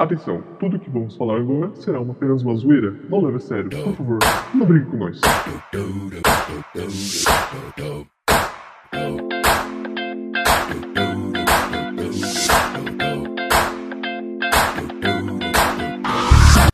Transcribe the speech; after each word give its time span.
Atenção, 0.00 0.42
tudo 0.58 0.78
que 0.78 0.88
vamos 0.88 1.14
falar 1.14 1.36
agora 1.36 1.72
será 1.74 2.00
uma 2.00 2.12
apenas 2.12 2.42
uma 2.42 2.56
zoeira. 2.56 2.94
Não 3.10 3.20
leve 3.20 3.36
a 3.36 3.40
sério, 3.40 3.68
por 3.68 3.94
favor, 3.96 4.18
não 4.54 4.64
brigue 4.64 4.86
com 4.86 4.96
nós. 4.96 5.20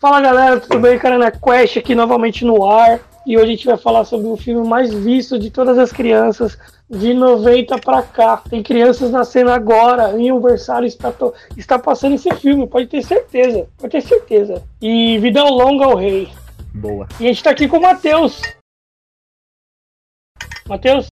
Fala 0.01 0.21
galera, 0.21 0.61
tudo 0.61 0.79
bem? 0.79 0.97
Carana 0.97 1.33
Quest 1.33 1.79
aqui 1.79 1.97
novamente 1.97 2.45
no 2.45 2.65
ar. 2.65 3.01
E 3.27 3.37
hoje 3.37 3.45
a 3.45 3.51
gente 3.51 3.67
vai 3.67 3.77
falar 3.77 4.05
sobre 4.05 4.29
o 4.29 4.37
filme 4.37 4.67
mais 4.67 4.95
visto 4.95 5.37
de 5.37 5.51
todas 5.51 5.77
as 5.79 5.91
crianças 5.91 6.57
de 6.89 7.13
90 7.13 7.77
para 7.79 8.01
cá. 8.05 8.37
Tem 8.49 8.63
crianças 8.63 9.11
nascendo 9.11 9.51
agora, 9.51 10.17
em 10.17 10.31
aniversário 10.31 10.87
está, 10.87 11.11
to... 11.11 11.35
está 11.57 11.77
passando 11.77 12.15
esse 12.15 12.33
filme, 12.37 12.69
pode 12.69 12.87
ter 12.87 13.03
certeza, 13.03 13.69
pode 13.77 13.91
ter 13.91 14.01
certeza. 14.01 14.63
E 14.81 15.19
vida 15.19 15.43
longa 15.43 15.87
ao 15.87 15.97
rei. 15.97 16.29
Boa. 16.73 17.09
E 17.19 17.25
a 17.25 17.29
gente 17.29 17.43
tá 17.43 17.51
aqui 17.51 17.67
com 17.67 17.79
o 17.79 17.83
Matheus. 17.83 18.41
Matheus, 20.69 21.09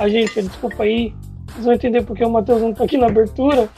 a 0.00 0.08
gente, 0.08 0.42
desculpa 0.42 0.82
aí, 0.82 1.14
vocês 1.52 1.64
vão 1.66 1.74
entender 1.74 2.02
porque 2.02 2.24
o 2.24 2.30
Matheus 2.30 2.62
não 2.62 2.74
tá 2.74 2.82
aqui 2.82 2.96
na 2.96 3.06
abertura. 3.06 3.68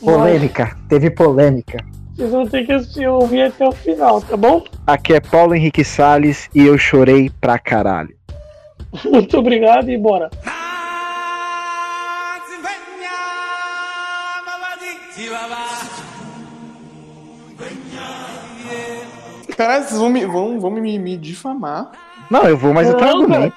Polêmica, 0.00 0.76
teve 0.86 1.10
polêmica. 1.10 1.78
Vocês 2.16 2.30
vão 2.30 2.46
ter 2.46 2.64
que 2.64 2.72
assistir, 2.72 3.06
ouvir 3.06 3.42
até 3.42 3.68
o 3.68 3.72
final, 3.72 4.22
tá 4.22 4.38
bom? 4.38 4.64
Aqui 4.86 5.12
é 5.12 5.20
Paulo 5.20 5.54
Henrique 5.54 5.84
Salles 5.84 6.48
e 6.54 6.64
eu 6.64 6.78
chorei 6.78 7.30
pra 7.42 7.58
caralho. 7.58 8.16
Muito 9.04 9.36
obrigado 9.36 9.90
e 9.90 9.98
bora. 9.98 10.30
Caralho, 19.54 19.84
vocês 19.84 19.98
vão 19.98 20.10
me, 20.10 20.24
vão, 20.24 20.60
vão 20.60 20.70
me, 20.70 20.98
me 20.98 21.16
difamar. 21.18 21.90
Não, 22.30 22.44
eu 22.44 22.56
vou, 22.56 22.72
mas 22.72 22.88
eu 22.88 22.96
Não, 22.96 23.08
argumento. 23.08 23.56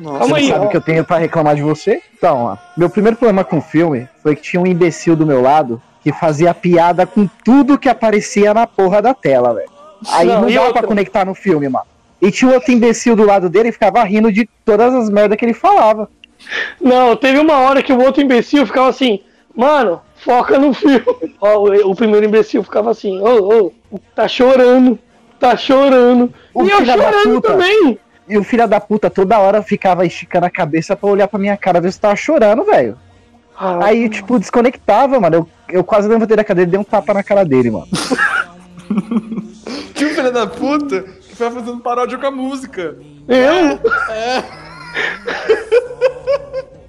Nossa, 0.00 0.28
Você 0.28 0.34
aí, 0.34 0.48
sabe 0.48 0.64
o 0.64 0.68
que 0.70 0.76
eu 0.78 0.80
tenho 0.80 1.04
pra 1.04 1.18
reclamar 1.18 1.54
de 1.54 1.62
você? 1.62 2.02
Então, 2.16 2.44
ó, 2.44 2.56
meu 2.74 2.88
primeiro 2.88 3.18
problema 3.18 3.44
com 3.44 3.58
o 3.58 3.62
filme 3.62 4.08
foi 4.22 4.34
que 4.34 4.40
tinha 4.40 4.60
um 4.60 4.66
imbecil 4.66 5.14
do 5.14 5.26
meu 5.26 5.42
lado 5.42 5.80
que 6.02 6.10
fazia 6.10 6.54
piada 6.54 7.06
com 7.06 7.28
tudo 7.44 7.78
que 7.78 7.88
aparecia 7.88 8.54
na 8.54 8.66
porra 8.66 9.02
da 9.02 9.12
tela, 9.12 9.52
velho. 9.52 9.68
Aí 10.12 10.26
Não, 10.26 10.40
não, 10.40 10.48
dava 10.48 10.66
outra? 10.66 10.80
pra 10.80 10.88
conectar 10.88 11.26
no 11.26 11.34
filme, 11.34 11.68
mano. 11.68 11.84
E 12.22 12.30
tinha 12.30 12.50
outro 12.50 12.72
imbecil 12.72 13.14
do 13.14 13.26
lado 13.26 13.50
dele 13.50 13.68
e 13.68 13.72
ficava 13.72 14.02
rindo 14.04 14.32
de 14.32 14.48
todas 14.64 14.94
as 14.94 15.10
merdas 15.10 15.36
que 15.36 15.44
ele 15.44 15.52
falava. 15.52 16.08
Não, 16.80 17.14
teve 17.14 17.38
uma 17.38 17.58
hora 17.58 17.82
que 17.82 17.92
o 17.92 18.00
outro 18.00 18.22
imbecil 18.22 18.64
ficava 18.64 18.88
assim, 18.88 19.20
mano, 19.54 20.00
foca 20.16 20.58
no 20.58 20.72
filme. 20.72 21.04
Ó, 21.38 21.58
o, 21.58 21.90
o 21.90 21.94
primeiro 21.94 22.24
imbecil 22.24 22.62
ficava 22.62 22.90
assim, 22.90 23.20
ô, 23.20 23.72
ô, 23.92 23.98
tá 24.14 24.26
chorando, 24.26 24.98
tá 25.38 25.54
chorando. 25.58 26.32
O 26.54 26.64
e 26.64 26.70
eu 26.70 26.84
chorando 26.86 27.40
também. 27.42 27.98
E 28.30 28.38
o 28.38 28.44
filho 28.44 28.68
da 28.68 28.78
puta 28.80 29.10
toda 29.10 29.40
hora 29.40 29.60
ficava 29.60 30.06
esticando 30.06 30.46
a 30.46 30.50
cabeça 30.50 30.94
pra 30.94 31.10
olhar 31.10 31.26
pra 31.26 31.38
minha 31.38 31.56
cara 31.56 31.80
ver 31.80 31.90
se 31.92 31.98
eu 31.98 32.02
tava 32.02 32.16
chorando, 32.16 32.64
velho. 32.64 32.96
Ah, 33.58 33.86
Aí, 33.86 34.08
tipo, 34.08 34.38
desconectava, 34.38 35.18
mano. 35.18 35.36
Eu, 35.36 35.48
eu 35.78 35.84
quase 35.84 36.08
levantei 36.08 36.36
da 36.36 36.44
cadeira 36.44 36.68
e 36.68 36.70
dei 36.70 36.78
um 36.80 36.84
tapa 36.84 37.12
na 37.12 37.24
cara 37.24 37.44
dele, 37.44 37.72
mano. 37.72 37.88
Tinha 39.94 40.10
um 40.10 40.14
filho 40.14 40.32
da 40.32 40.46
puta 40.46 41.02
que 41.02 41.34
foi 41.34 41.50
fazendo 41.50 41.80
paródia 41.80 42.18
com 42.18 42.26
a 42.26 42.30
música. 42.30 42.96
eu? 43.28 43.80
É. 44.14 44.44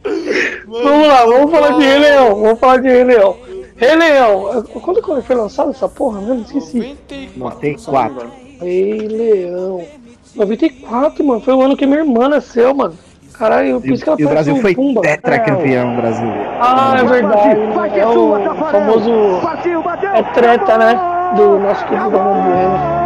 Vamos 0.67 1.07
lá, 1.07 1.25
vamos 1.25 1.51
falar 1.51 1.71
de 1.77 1.83
Rei 1.83 1.99
Leão, 1.99 2.35
vamos 2.41 2.59
falar 2.59 2.77
de 2.77 2.87
Rei 2.87 3.03
Leão. 3.03 3.37
Rei 3.75 3.95
Leão, 3.95 4.63
quando 4.81 5.01
que 5.01 5.21
foi 5.21 5.35
lançado 5.35 5.71
essa 5.71 5.89
porra 5.89 6.21
mesmo? 6.21 6.41
Esqueci. 6.43 6.97
94. 7.35 8.31
Rei 8.61 9.07
Leão. 9.07 9.85
94, 10.35 11.23
mano, 11.25 11.41
foi 11.41 11.53
o 11.53 11.61
ano 11.61 11.75
que 11.75 11.85
minha 11.85 11.99
irmã 11.99 12.27
nasceu, 12.29 12.73
mano. 12.73 12.97
Caralho, 13.33 13.81
por 13.81 13.89
isso 13.91 14.03
que 14.03 14.09
ela 14.09 14.21
e 14.21 14.25
o 14.25 14.29
Brasil 14.29 14.53
um 14.55 14.61
foi 14.61 14.75
Pumba. 14.75 15.01
tetracampeão 15.01 15.95
brasileiro. 15.95 16.39
Ah, 16.59 16.95
é 16.99 17.03
verdade. 17.03 17.55
né? 17.59 17.99
É 17.99 18.07
o 18.07 18.55
famoso. 18.55 19.11
É 20.13 20.23
treta, 20.33 20.77
né? 20.77 20.99
Do 21.35 21.57
nosso 21.59 21.83
querido 21.85 22.09
Ramon 22.09 22.43
Bueno. 22.43 23.01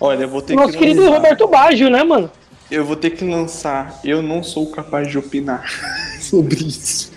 Olha, 0.00 0.22
eu 0.22 0.28
vou 0.28 0.40
ter 0.40 0.54
Nosso 0.54 0.72
que 0.72 0.78
querido 0.78 1.02
lançar. 1.02 1.16
Roberto 1.16 1.46
Baggio, 1.46 1.90
né, 1.90 2.02
mano? 2.02 2.30
Eu 2.70 2.84
vou 2.84 2.96
ter 2.96 3.10
que 3.10 3.24
lançar. 3.24 4.00
Eu 4.02 4.22
não 4.22 4.42
sou 4.42 4.70
capaz 4.70 5.08
de 5.08 5.18
opinar 5.18 5.64
sobre 6.20 6.56
isso. 6.66 7.12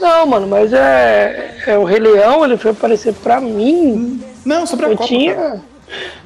Não, 0.00 0.26
mano, 0.26 0.46
mas 0.46 0.72
é, 0.72 1.56
é 1.66 1.76
o 1.78 1.84
Rei 1.84 1.98
Leão, 1.98 2.44
ele 2.44 2.56
foi 2.56 2.70
aparecer 2.70 3.12
pra 3.14 3.40
mim. 3.40 4.20
Não, 4.44 4.66
sobre 4.66 4.86
a 4.86 4.88
Eu 4.90 4.96
Copa. 4.96 5.08
tinha. 5.08 5.34
cara. 5.34 5.60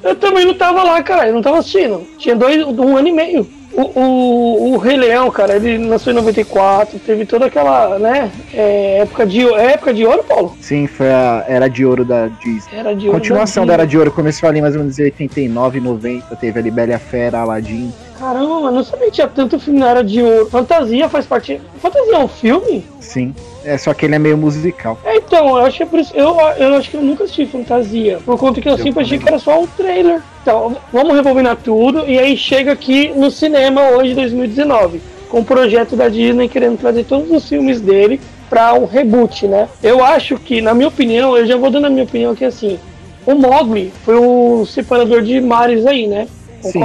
Eu 0.03 0.15
também 0.15 0.45
não 0.45 0.53
tava 0.53 0.83
lá, 0.83 1.01
cara. 1.03 1.27
Eu 1.27 1.33
não 1.33 1.41
tava 1.41 1.57
assistindo. 1.59 2.05
Tinha 2.17 2.35
dois, 2.35 2.63
um 2.65 2.95
ano 2.97 3.07
e 3.07 3.11
meio. 3.11 3.47
O, 3.73 3.81
o, 3.99 4.73
o 4.73 4.77
Rei 4.77 4.95
Leão, 4.95 5.29
cara, 5.29 5.57
ele 5.57 5.77
nasceu 5.77 6.13
em 6.13 6.15
94, 6.15 6.97
teve 6.99 7.25
toda 7.25 7.47
aquela, 7.47 7.99
né? 7.99 8.31
é, 8.53 8.99
época 8.99 9.25
de 9.25 9.41
é 9.53 9.73
época 9.73 9.93
de 9.93 10.05
ouro, 10.05 10.23
Paulo? 10.23 10.55
Sim, 10.61 10.87
foi 10.87 11.11
a 11.11 11.43
Era 11.45 11.67
de 11.67 11.85
Ouro 11.85 12.05
da 12.05 12.27
Disney. 12.27 12.69
Era 12.79 12.95
de 12.95 13.07
ouro. 13.07 13.19
Continuação 13.19 13.65
da 13.65 13.73
Disney. 13.73 13.81
Era 13.81 13.87
de 13.87 13.97
Ouro, 13.97 14.11
começou 14.11 14.47
ali 14.47 14.61
mais 14.61 14.75
ou 14.75 14.79
menos 14.79 14.97
em 14.97 15.03
89, 15.03 15.81
90. 15.81 16.35
Teve 16.37 16.57
ali 16.59 16.71
Bela 16.71 16.91
e 16.91 16.93
a 16.93 16.99
Fera, 16.99 17.39
Aladdin. 17.39 17.91
Caramba, 18.19 18.61
mano, 18.61 18.77
não 18.77 18.83
sabia 18.83 19.07
que 19.07 19.13
tinha 19.13 19.27
tanto 19.27 19.59
filme 19.59 19.79
na 19.79 19.89
Era 19.89 20.03
de 20.03 20.21
Ouro. 20.21 20.49
Fantasia 20.49 21.09
faz 21.09 21.25
parte. 21.25 21.61
Fantasia 21.81 22.15
é 22.15 22.19
um 22.19 22.27
filme? 22.27 22.85
Sim. 22.99 23.35
É, 23.63 23.77
só 23.77 23.93
que 23.93 24.05
ele 24.05 24.15
é 24.15 24.19
meio 24.19 24.37
musical. 24.37 24.97
É, 25.03 25.17
então, 25.17 25.57
eu 25.57 25.65
acho 25.65 25.77
que 25.77 25.83
é 25.83 25.85
por 25.85 25.99
isso. 25.99 26.13
Eu, 26.15 26.37
eu 26.57 26.75
acho 26.75 26.89
que 26.89 26.97
eu 26.97 27.01
nunca 27.01 27.23
assisti 27.23 27.45
Fantasia. 27.45 28.19
Por 28.23 28.37
conta 28.37 28.61
que 28.61 28.69
eu, 28.69 28.77
sempre 28.77 29.03
achei 29.03 29.17
que 29.17 29.27
era 29.27 29.39
só 29.39 29.59
um 29.59 29.67
trailer. 29.67 30.21
Então, 30.41 30.77
vamos 30.93 31.15
rebobinar 31.15 31.57
tudo. 31.57 32.07
E 32.07 32.17
aí 32.19 32.37
chega 32.37 32.71
aqui 32.71 33.09
no 33.09 33.31
cinema 33.31 33.81
hoje, 33.89 34.13
2019. 34.13 35.01
Com 35.29 35.39
o 35.39 35.45
projeto 35.45 35.95
da 35.95 36.07
Disney 36.07 36.47
querendo 36.47 36.77
trazer 36.77 37.03
todos 37.05 37.29
os 37.31 37.49
filmes 37.49 37.81
dele 37.81 38.21
pra 38.49 38.75
um 38.75 38.85
reboot, 38.85 39.47
né? 39.47 39.67
Eu 39.81 40.03
acho 40.03 40.37
que, 40.37 40.61
na 40.61 40.73
minha 40.73 40.87
opinião, 40.87 41.35
eu 41.35 41.45
já 41.47 41.57
vou 41.57 41.71
dando 41.71 41.87
a 41.87 41.89
minha 41.89 42.03
opinião 42.03 42.31
aqui 42.31 42.45
assim. 42.45 42.79
O 43.25 43.33
Mogli 43.33 43.91
foi 44.03 44.15
o 44.15 44.65
separador 44.67 45.23
de 45.23 45.41
mares 45.41 45.87
aí, 45.87 46.05
né? 46.05 46.27
Sim. 46.61 46.79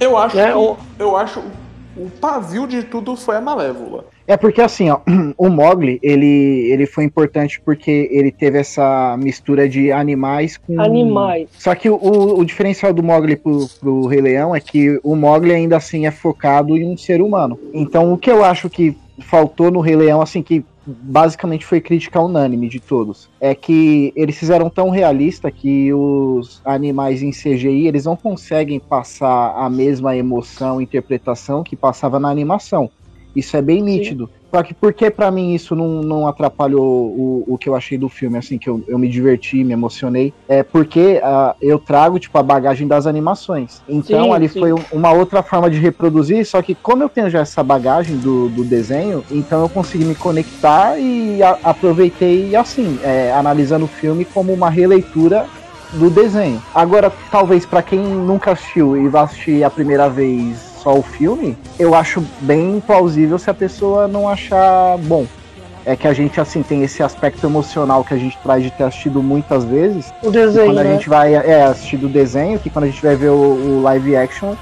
Eu 0.00 0.16
acho. 0.18 0.36
Que- 0.36 0.52
o- 0.52 0.76
Eu 0.98 1.16
acho. 1.16 1.40
O 1.96 2.10
pavio 2.20 2.66
de 2.66 2.82
tudo 2.82 3.14
foi 3.16 3.36
a 3.36 3.40
Malévola. 3.40 4.04
É 4.26 4.36
porque 4.36 4.60
assim, 4.60 4.90
ó, 4.90 4.98
o 5.38 5.48
Mogli, 5.48 6.00
ele, 6.02 6.66
ele 6.72 6.86
foi 6.86 7.04
importante 7.04 7.60
porque 7.64 8.08
ele 8.10 8.32
teve 8.32 8.58
essa 8.58 9.16
mistura 9.16 9.68
de 9.68 9.92
animais 9.92 10.56
com. 10.56 10.80
Animais. 10.80 11.48
Só 11.56 11.72
que 11.74 11.88
o, 11.88 11.94
o 12.38 12.44
diferencial 12.44 12.92
do 12.92 13.02
Mogli 13.02 13.36
pro, 13.36 13.68
pro 13.78 14.06
Rei 14.06 14.20
Leão 14.20 14.54
é 14.56 14.60
que 14.60 14.98
o 15.04 15.14
Mogli 15.14 15.52
ainda 15.52 15.76
assim 15.76 16.06
é 16.06 16.10
focado 16.10 16.76
em 16.76 16.84
um 16.92 16.96
ser 16.96 17.20
humano. 17.22 17.56
Então 17.72 18.12
o 18.12 18.18
que 18.18 18.30
eu 18.30 18.42
acho 18.42 18.68
que 18.68 18.96
faltou 19.20 19.70
no 19.70 19.78
Rei 19.80 19.94
Leão, 19.94 20.20
assim, 20.20 20.42
que 20.42 20.64
basicamente 20.86 21.64
foi 21.64 21.80
crítica 21.80 22.20
unânime 22.20 22.68
de 22.68 22.80
todos, 22.80 23.28
é 23.40 23.54
que 23.54 24.12
eles 24.14 24.36
fizeram 24.36 24.68
tão 24.68 24.90
realista 24.90 25.50
que 25.50 25.92
os 25.92 26.60
animais 26.64 27.22
em 27.22 27.30
CGI, 27.30 27.86
eles 27.86 28.04
não 28.04 28.16
conseguem 28.16 28.78
passar 28.78 29.54
a 29.56 29.68
mesma 29.70 30.16
emoção, 30.16 30.80
interpretação 30.80 31.62
que 31.62 31.76
passava 31.76 32.18
na 32.18 32.28
animação. 32.28 32.90
Isso 33.34 33.56
é 33.56 33.62
bem 33.62 33.82
nítido. 33.82 34.30
Só 34.54 34.62
que 34.62 34.72
por 34.72 34.94
que 34.94 35.10
pra 35.10 35.32
mim 35.32 35.52
isso 35.52 35.74
não, 35.74 36.00
não 36.00 36.28
atrapalhou 36.28 36.80
o, 36.84 37.44
o 37.54 37.58
que 37.58 37.68
eu 37.68 37.74
achei 37.74 37.98
do 37.98 38.08
filme, 38.08 38.38
assim, 38.38 38.56
que 38.56 38.70
eu, 38.70 38.80
eu 38.86 38.96
me 39.00 39.08
diverti, 39.08 39.64
me 39.64 39.72
emocionei? 39.72 40.32
É 40.48 40.62
porque 40.62 41.20
ah, 41.24 41.56
eu 41.60 41.76
trago, 41.80 42.20
tipo, 42.20 42.38
a 42.38 42.42
bagagem 42.42 42.86
das 42.86 43.04
animações. 43.08 43.82
Então 43.88 44.26
Sim, 44.26 44.32
ali 44.32 44.48
sim. 44.48 44.60
foi 44.60 44.72
um- 44.72 44.84
uma 44.92 45.12
outra 45.12 45.42
forma 45.42 45.68
de 45.68 45.80
reproduzir, 45.80 46.46
só 46.46 46.62
que 46.62 46.76
como 46.80 47.02
eu 47.02 47.08
tenho 47.08 47.28
já 47.28 47.40
essa 47.40 47.64
bagagem 47.64 48.20
do, 48.20 48.48
do 48.48 48.64
desenho, 48.64 49.24
então 49.28 49.60
eu 49.60 49.68
consegui 49.68 50.04
me 50.04 50.14
conectar 50.14 51.00
e 51.00 51.42
a- 51.42 51.58
aproveitei, 51.64 52.54
assim, 52.54 53.00
é, 53.02 53.32
analisando 53.32 53.86
o 53.86 53.88
filme 53.88 54.24
como 54.24 54.52
uma 54.54 54.70
releitura 54.70 55.48
do 55.90 56.10
desenho. 56.10 56.62
Agora, 56.72 57.12
talvez 57.30 57.66
pra 57.66 57.82
quem 57.82 58.00
nunca 58.00 58.52
assistiu 58.52 58.96
e 58.96 59.08
vai 59.08 59.22
assistir 59.24 59.64
a 59.64 59.70
primeira 59.70 60.08
vez 60.08 60.73
só 60.84 60.96
o 60.96 61.02
filme, 61.02 61.56
eu 61.78 61.94
acho 61.94 62.22
bem 62.40 62.80
plausível 62.86 63.38
se 63.38 63.48
a 63.48 63.54
pessoa 63.54 64.06
não 64.06 64.28
achar 64.28 64.98
bom. 64.98 65.26
É 65.86 65.96
que 65.96 66.06
a 66.06 66.12
gente, 66.12 66.40
assim, 66.40 66.62
tem 66.62 66.82
esse 66.82 67.02
aspecto 67.02 67.46
emocional 67.46 68.04
que 68.04 68.14
a 68.14 68.16
gente 68.16 68.38
traz 68.42 68.62
de 68.62 68.70
ter 68.70 68.84
assistido 68.84 69.22
muitas 69.22 69.64
vezes. 69.64 70.12
O 70.22 70.30
desenho, 70.30 70.66
quando 70.66 70.78
a 70.78 70.84
né? 70.84 70.94
gente 70.94 71.08
vai 71.08 71.34
é, 71.34 71.64
assistir 71.64 71.96
do 71.96 72.08
desenho, 72.08 72.58
que 72.58 72.70
quando 72.70 72.84
a 72.84 72.88
gente 72.88 73.02
vai 73.02 73.16
ver 73.16 73.30
o, 73.30 73.34
o 73.34 73.82
live 73.82 74.16
action, 74.16 74.54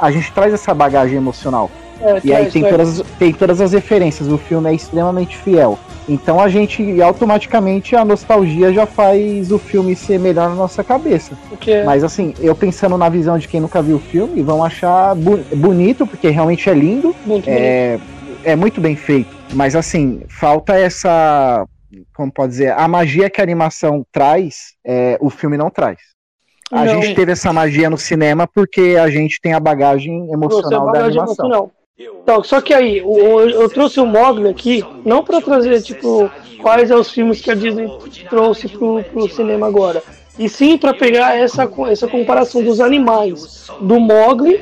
a 0.00 0.10
gente 0.10 0.30
traz 0.32 0.52
essa 0.52 0.72
bagagem 0.74 1.16
emocional. 1.16 1.68
É, 2.00 2.20
E 2.22 2.32
aí 2.32 2.42
traz, 2.42 2.52
tem 2.52 2.62
todas, 2.68 3.04
tem 3.18 3.32
todas 3.32 3.60
as 3.60 3.72
referências. 3.72 4.28
O 4.28 4.38
filme 4.38 4.70
é 4.70 4.74
extremamente 4.74 5.36
fiel. 5.36 5.78
Então 6.08 6.40
a 6.40 6.48
gente 6.48 7.00
automaticamente 7.02 7.94
a 7.94 8.04
nostalgia 8.04 8.72
já 8.72 8.86
faz 8.86 9.52
o 9.52 9.58
filme 9.58 9.94
ser 9.94 10.18
melhor 10.18 10.48
na 10.48 10.54
nossa 10.54 10.82
cabeça. 10.82 11.36
Porque 11.48 11.82
Mas 11.82 12.02
assim, 12.02 12.34
eu 12.40 12.54
pensando 12.54 12.96
na 12.96 13.08
visão 13.08 13.38
de 13.38 13.46
quem 13.46 13.60
nunca 13.60 13.82
viu 13.82 13.96
o 13.96 14.00
filme, 14.00 14.42
vão 14.42 14.64
achar 14.64 15.14
bonito, 15.14 16.06
porque 16.06 16.28
realmente 16.30 16.68
é 16.70 16.74
lindo, 16.74 17.14
muito 17.26 17.44
bonito. 17.44 17.48
é, 17.48 17.98
é 18.44 18.56
muito 18.56 18.80
bem 18.80 18.96
feito. 18.96 19.36
Mas 19.52 19.76
assim, 19.76 20.22
falta 20.28 20.74
essa. 20.78 21.66
Como 22.14 22.32
pode 22.32 22.52
dizer? 22.52 22.72
A 22.72 22.86
magia 22.86 23.30
que 23.30 23.40
a 23.40 23.44
animação 23.44 24.04
traz, 24.12 24.74
é, 24.84 25.16
o 25.20 25.30
filme 25.30 25.56
não 25.56 25.70
traz. 25.70 25.98
A 26.70 26.84
Não. 26.84 27.00
gente 27.00 27.14
teve 27.14 27.32
essa 27.32 27.50
magia 27.50 27.88
no 27.88 27.96
cinema 27.96 28.46
porque 28.46 28.96
a 29.00 29.08
gente 29.08 29.40
tem 29.40 29.54
a 29.54 29.60
bagagem 29.60 30.30
emocional 30.30 30.86
da 30.86 30.92
bagagem 30.92 31.18
animação. 31.18 31.46
emocional. 31.46 31.72
Então, 31.98 32.44
só 32.44 32.60
que 32.60 32.72
aí, 32.72 33.00
o- 33.02 33.08
o- 33.08 33.40
eu 33.40 33.68
trouxe 33.68 33.98
o 33.98 34.06
Mogli 34.06 34.48
aqui, 34.48 34.84
não 35.04 35.24
pra 35.24 35.40
trazer, 35.40 35.82
tipo, 35.82 36.30
quais 36.62 36.88
são 36.88 37.00
os 37.00 37.10
filmes 37.10 37.40
que 37.40 37.50
a 37.50 37.54
Disney 37.54 37.88
trouxe 38.30 38.68
pro, 38.68 39.02
pro 39.02 39.28
cinema 39.28 39.66
agora. 39.66 40.02
E 40.38 40.48
sim 40.48 40.78
pra 40.78 40.94
pegar 40.94 41.36
essa, 41.36 41.68
essa 41.90 42.06
comparação 42.06 42.62
dos 42.62 42.80
animais 42.80 43.68
do 43.80 43.98
Mogli 43.98 44.60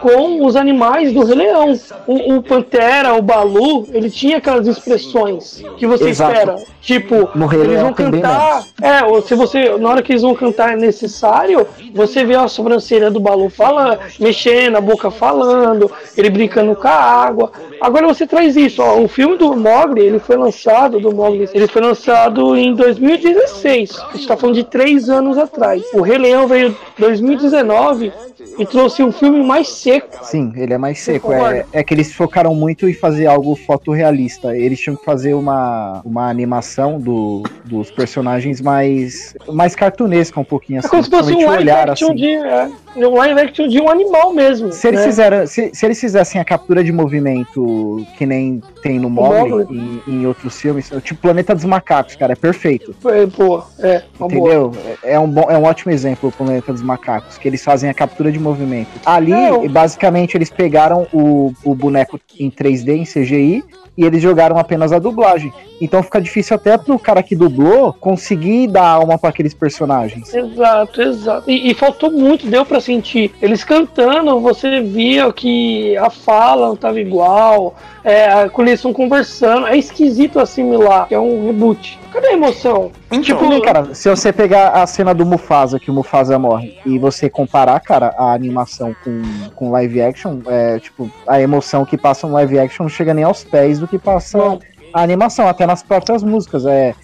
com 0.00 0.44
os 0.44 0.56
animais 0.56 1.12
do 1.12 1.24
Rei 1.24 1.36
Leão. 1.36 1.74
O, 2.06 2.36
o 2.36 2.42
Pantera, 2.42 3.14
o 3.14 3.22
Balu, 3.22 3.86
ele 3.92 4.08
tinha 4.08 4.36
aquelas 4.36 4.66
expressões 4.66 5.62
que 5.76 5.86
você 5.86 6.10
Exato. 6.10 6.32
espera. 6.32 6.56
Tipo, 6.80 7.28
eles 7.52 7.80
vão 7.80 7.92
cantar. 7.92 8.64
É, 8.80 9.04
ou 9.04 9.20
se 9.20 9.34
você. 9.34 9.76
Na 9.76 9.90
hora 9.90 10.02
que 10.02 10.12
eles 10.12 10.22
vão 10.22 10.34
cantar 10.34 10.72
é 10.72 10.76
necessário, 10.76 11.66
você 11.92 12.24
vê 12.24 12.36
a 12.36 12.46
sobrancelha 12.46 13.10
do 13.10 13.18
Balu 13.18 13.50
falando, 13.50 13.98
mexendo, 14.20 14.76
a 14.76 14.80
boca 14.80 15.10
falando, 15.10 15.90
ele 16.16 16.30
brincando 16.30 16.76
com 16.76 16.86
a 16.86 16.92
água. 16.92 17.50
Agora 17.80 18.06
você 18.06 18.26
traz 18.26 18.56
isso, 18.56 18.82
ó. 18.82 19.00
O 19.00 19.08
filme 19.08 19.36
do 19.36 19.56
Mogli, 19.56 20.02
ele 20.02 20.18
foi 20.18 20.36
lançado, 20.36 20.98
do 21.00 21.14
Mogli, 21.14 21.48
ele 21.52 21.66
foi 21.66 21.82
lançado 21.82 22.56
em 22.56 22.74
2016. 22.74 23.98
A 23.98 24.16
gente 24.16 24.26
tá 24.28 24.36
falando 24.36 24.56
de 24.56 24.64
três 24.64 25.08
anos 25.08 25.36
atrás. 25.38 25.82
O 25.92 26.00
Rei 26.00 26.18
Leão 26.18 26.46
veio 26.46 26.68
em 26.70 26.76
2019 27.00 28.12
e 28.58 28.66
trouxe 28.66 29.02
um 29.02 29.12
filme 29.12 29.42
mais 29.44 29.68
seco. 29.68 30.24
Sim, 30.24 30.52
ele 30.56 30.72
é 30.72 30.78
mais 30.78 31.00
seco. 31.00 31.32
É, 31.32 31.64
é 31.72 31.84
que 31.84 31.92
eles 31.92 32.12
focaram 32.12 32.54
muito 32.54 32.88
em 32.88 32.94
fazer 32.94 33.26
algo 33.26 33.54
fotorrealista. 33.54 34.56
Eles 34.56 34.80
tinham 34.80 34.96
que 34.96 35.04
fazer 35.04 35.34
uma, 35.34 36.00
uma 36.04 36.28
animação 36.28 36.98
do, 36.98 37.42
dos 37.64 37.90
personagens 37.90 38.60
mais, 38.60 39.34
mais 39.48 39.74
cartunesca, 39.74 40.40
um 40.40 40.44
pouquinho 40.44 40.78
É 40.78 40.80
assim. 40.80 40.88
como 40.88 41.02
se 41.02 41.10
fosse 41.10 41.32
um 41.34 41.48
olhar, 41.48 41.90
action 41.90 42.08
assim. 42.08 42.16
de. 42.16 42.34
É, 42.34 42.70
um 43.04 43.14
live 43.14 43.40
action 43.40 43.68
de 43.68 43.80
um 43.80 43.88
animal 43.88 44.32
mesmo. 44.32 44.72
Se 44.72 44.88
eles, 44.88 45.00
né? 45.00 45.06
fizeram, 45.06 45.46
se, 45.46 45.70
se 45.74 45.84
eles 45.84 46.00
fizessem 46.00 46.40
a 46.40 46.44
captura 46.44 46.84
de 46.84 46.92
movimento 46.92 48.06
que 48.16 48.24
nem 48.24 48.62
tem 48.82 48.98
no 49.00 49.10
Mowgli. 49.10 49.66
em, 49.70 50.02
em 50.06 50.26
outros 50.26 50.60
filmes, 50.60 50.90
tipo 51.02 51.20
Planeta 51.20 51.54
dos 51.54 51.64
Macacos, 51.64 52.14
cara, 52.14 52.34
é 52.34 52.36
perfeito. 52.36 52.94
É, 53.06 53.26
pô, 53.26 53.62
é, 53.80 54.02
uma. 54.18 54.26
Entendeu? 54.26 54.72
É 55.02 55.16
é 55.16 55.20
um, 55.20 55.28
bom, 55.28 55.46
é 55.48 55.56
um 55.56 55.64
ótimo 55.64 55.90
exemplo 55.90 56.28
o 56.28 56.32
Planeta 56.32 56.72
dos 56.72 56.82
Macacos, 56.82 57.38
que 57.38 57.48
eles 57.48 57.64
fazem 57.64 57.88
a 57.88 57.94
captura 57.94 58.30
de 58.30 58.38
movimento. 58.38 58.90
Ali, 59.04 59.30
Não. 59.30 59.66
basicamente, 59.66 60.36
eles 60.36 60.50
pegaram 60.50 61.06
o, 61.12 61.52
o 61.64 61.74
boneco 61.74 62.20
em 62.38 62.50
3D, 62.50 62.88
em 62.88 63.04
CGI, 63.04 63.64
e 63.96 64.04
eles 64.04 64.20
jogaram 64.20 64.58
apenas 64.58 64.92
a 64.92 64.98
dublagem. 64.98 65.52
Então 65.80 66.02
fica 66.02 66.20
difícil 66.20 66.54
até 66.54 66.76
pro 66.76 66.98
cara 66.98 67.22
que 67.22 67.34
dublou 67.34 67.92
conseguir 67.94 68.68
dar 68.68 68.86
alma 68.86 69.18
para 69.18 69.30
aqueles 69.30 69.54
personagens. 69.54 70.34
Exato, 70.34 71.00
exato. 71.00 71.50
E, 71.50 71.70
e 71.70 71.74
faltou 71.74 72.10
muito, 72.10 72.46
deu 72.46 72.64
pra 72.66 72.80
sentir. 72.86 73.34
Eles 73.42 73.64
cantando, 73.64 74.40
você 74.40 74.80
via 74.80 75.32
que 75.32 75.96
a 75.96 76.08
fala 76.08 76.68
não 76.68 76.76
tava 76.76 77.00
igual, 77.00 77.74
é, 78.02 78.48
quando 78.48 78.68
eles 78.68 78.78
estão 78.78 78.92
conversando, 78.92 79.66
é 79.66 79.76
esquisito 79.76 80.38
assimilar, 80.38 81.08
que 81.08 81.14
é 81.14 81.18
um 81.18 81.46
reboot. 81.46 81.98
Cadê 82.12 82.28
a 82.28 82.32
emoção? 82.32 82.90
Então, 83.10 83.20
Tipo, 83.20 83.60
cara, 83.60 83.94
se 83.94 84.08
você 84.08 84.32
pegar 84.32 84.70
a 84.70 84.86
cena 84.86 85.12
do 85.12 85.26
Mufasa, 85.26 85.78
que 85.78 85.90
o 85.90 85.94
Mufasa 85.94 86.38
morre, 86.38 86.78
e 86.86 86.98
você 86.98 87.28
comparar, 87.28 87.78
cara, 87.80 88.14
a 88.16 88.32
animação 88.32 88.94
com, 89.04 89.22
com 89.54 89.70
live 89.70 90.00
action, 90.00 90.38
é, 90.46 90.78
tipo, 90.78 91.10
a 91.26 91.40
emoção 91.40 91.84
que 91.84 91.98
passa 91.98 92.26
no 92.26 92.34
live 92.34 92.58
action 92.58 92.84
não 92.84 92.90
chega 92.90 93.12
nem 93.12 93.24
aos 93.24 93.44
pés 93.44 93.78
do 93.78 93.88
que 93.88 93.98
passa 93.98 94.38
Não. 94.38 94.58
a 94.94 95.02
animação, 95.02 95.48
até 95.48 95.66
nas 95.66 95.82
próprias 95.82 96.22
músicas. 96.22 96.64
É, 96.64 96.94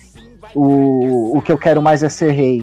o, 0.54 1.36
o 1.38 1.42
que 1.42 1.50
eu 1.50 1.58
quero 1.58 1.82
mais 1.82 2.02
é 2.02 2.08
ser 2.08 2.30
rei. 2.32 2.62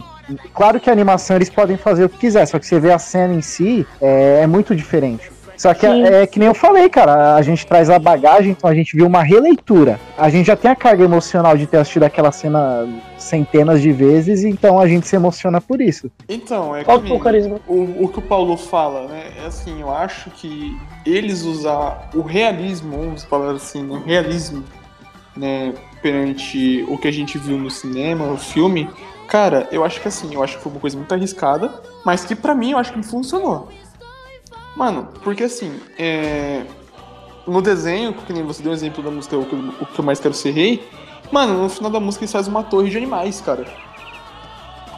Claro 0.54 0.80
que 0.80 0.90
a 0.90 0.92
animação 0.92 1.36
eles 1.36 1.50
podem 1.50 1.76
fazer 1.76 2.04
o 2.04 2.08
que 2.08 2.18
quiser, 2.18 2.46
só 2.46 2.58
que 2.58 2.66
você 2.66 2.78
vê 2.78 2.92
a 2.92 2.98
cena 2.98 3.34
em 3.34 3.42
si, 3.42 3.86
é, 4.00 4.40
é 4.42 4.46
muito 4.46 4.74
diferente. 4.74 5.30
Só 5.60 5.74
que 5.74 5.84
é, 5.84 6.22
é 6.22 6.26
que 6.26 6.38
nem 6.38 6.48
eu 6.48 6.54
falei, 6.54 6.88
cara, 6.88 7.34
a 7.34 7.42
gente 7.42 7.66
traz 7.66 7.90
a 7.90 7.98
bagagem, 7.98 8.52
então 8.52 8.70
a 8.70 8.74
gente 8.74 8.96
viu 8.96 9.06
uma 9.06 9.22
releitura. 9.22 10.00
A 10.16 10.30
gente 10.30 10.46
já 10.46 10.56
tem 10.56 10.70
a 10.70 10.74
carga 10.74 11.04
emocional 11.04 11.54
de 11.54 11.66
ter 11.66 11.76
assistido 11.76 12.04
aquela 12.04 12.32
cena 12.32 12.88
centenas 13.18 13.82
de 13.82 13.92
vezes, 13.92 14.42
então 14.42 14.80
a 14.80 14.88
gente 14.88 15.06
se 15.06 15.14
emociona 15.14 15.60
por 15.60 15.82
isso. 15.82 16.10
então 16.26 16.74
é 16.74 16.78
que 16.78 16.86
Faltou 16.86 17.18
o 17.18 17.20
carisma. 17.20 17.60
o, 17.68 18.04
o 18.04 18.08
que 18.08 18.20
o 18.20 18.22
Paulo 18.22 18.56
fala, 18.56 19.06
né? 19.06 19.32
É 19.42 19.46
assim, 19.48 19.82
eu 19.82 19.94
acho 19.94 20.30
que 20.30 20.74
eles 21.04 21.42
usar 21.42 22.08
o 22.14 22.22
realismo, 22.22 22.96
vamos 22.96 23.24
falar 23.24 23.52
assim, 23.52 23.82
né? 23.82 24.02
Realismo, 24.06 24.64
né? 25.36 25.74
Perante 26.00 26.86
o 26.88 26.96
que 26.96 27.06
a 27.06 27.12
gente 27.12 27.36
viu 27.36 27.58
no 27.58 27.70
cinema, 27.70 28.24
o 28.32 28.38
filme. 28.38 28.88
Cara, 29.30 29.68
eu 29.70 29.84
acho 29.84 30.00
que 30.00 30.08
assim, 30.08 30.34
eu 30.34 30.42
acho 30.42 30.56
que 30.56 30.62
foi 30.64 30.72
uma 30.72 30.80
coisa 30.80 30.96
muito 30.96 31.14
arriscada, 31.14 31.80
mas 32.04 32.24
que 32.24 32.34
pra 32.34 32.52
mim 32.52 32.72
eu 32.72 32.78
acho 32.78 32.92
que 32.92 33.00
funcionou. 33.00 33.68
Mano, 34.76 35.08
porque 35.22 35.44
assim, 35.44 35.72
é... 35.96 36.64
no 37.46 37.62
desenho, 37.62 38.12
que 38.12 38.32
nem 38.32 38.42
você 38.42 38.60
deu 38.60 38.72
o 38.72 38.74
exemplo 38.74 39.04
da 39.04 39.10
música 39.10 39.36
O 39.36 39.46
que, 39.46 39.98
eu 39.98 40.04
mais 40.04 40.18
quero 40.18 40.34
ser 40.34 40.50
rei, 40.50 40.84
mano, 41.30 41.62
no 41.62 41.68
final 41.68 41.92
da 41.92 42.00
música 42.00 42.24
eles 42.24 42.32
fazem 42.32 42.50
uma 42.50 42.64
torre 42.64 42.90
de 42.90 42.96
animais, 42.96 43.40
cara. 43.40 43.64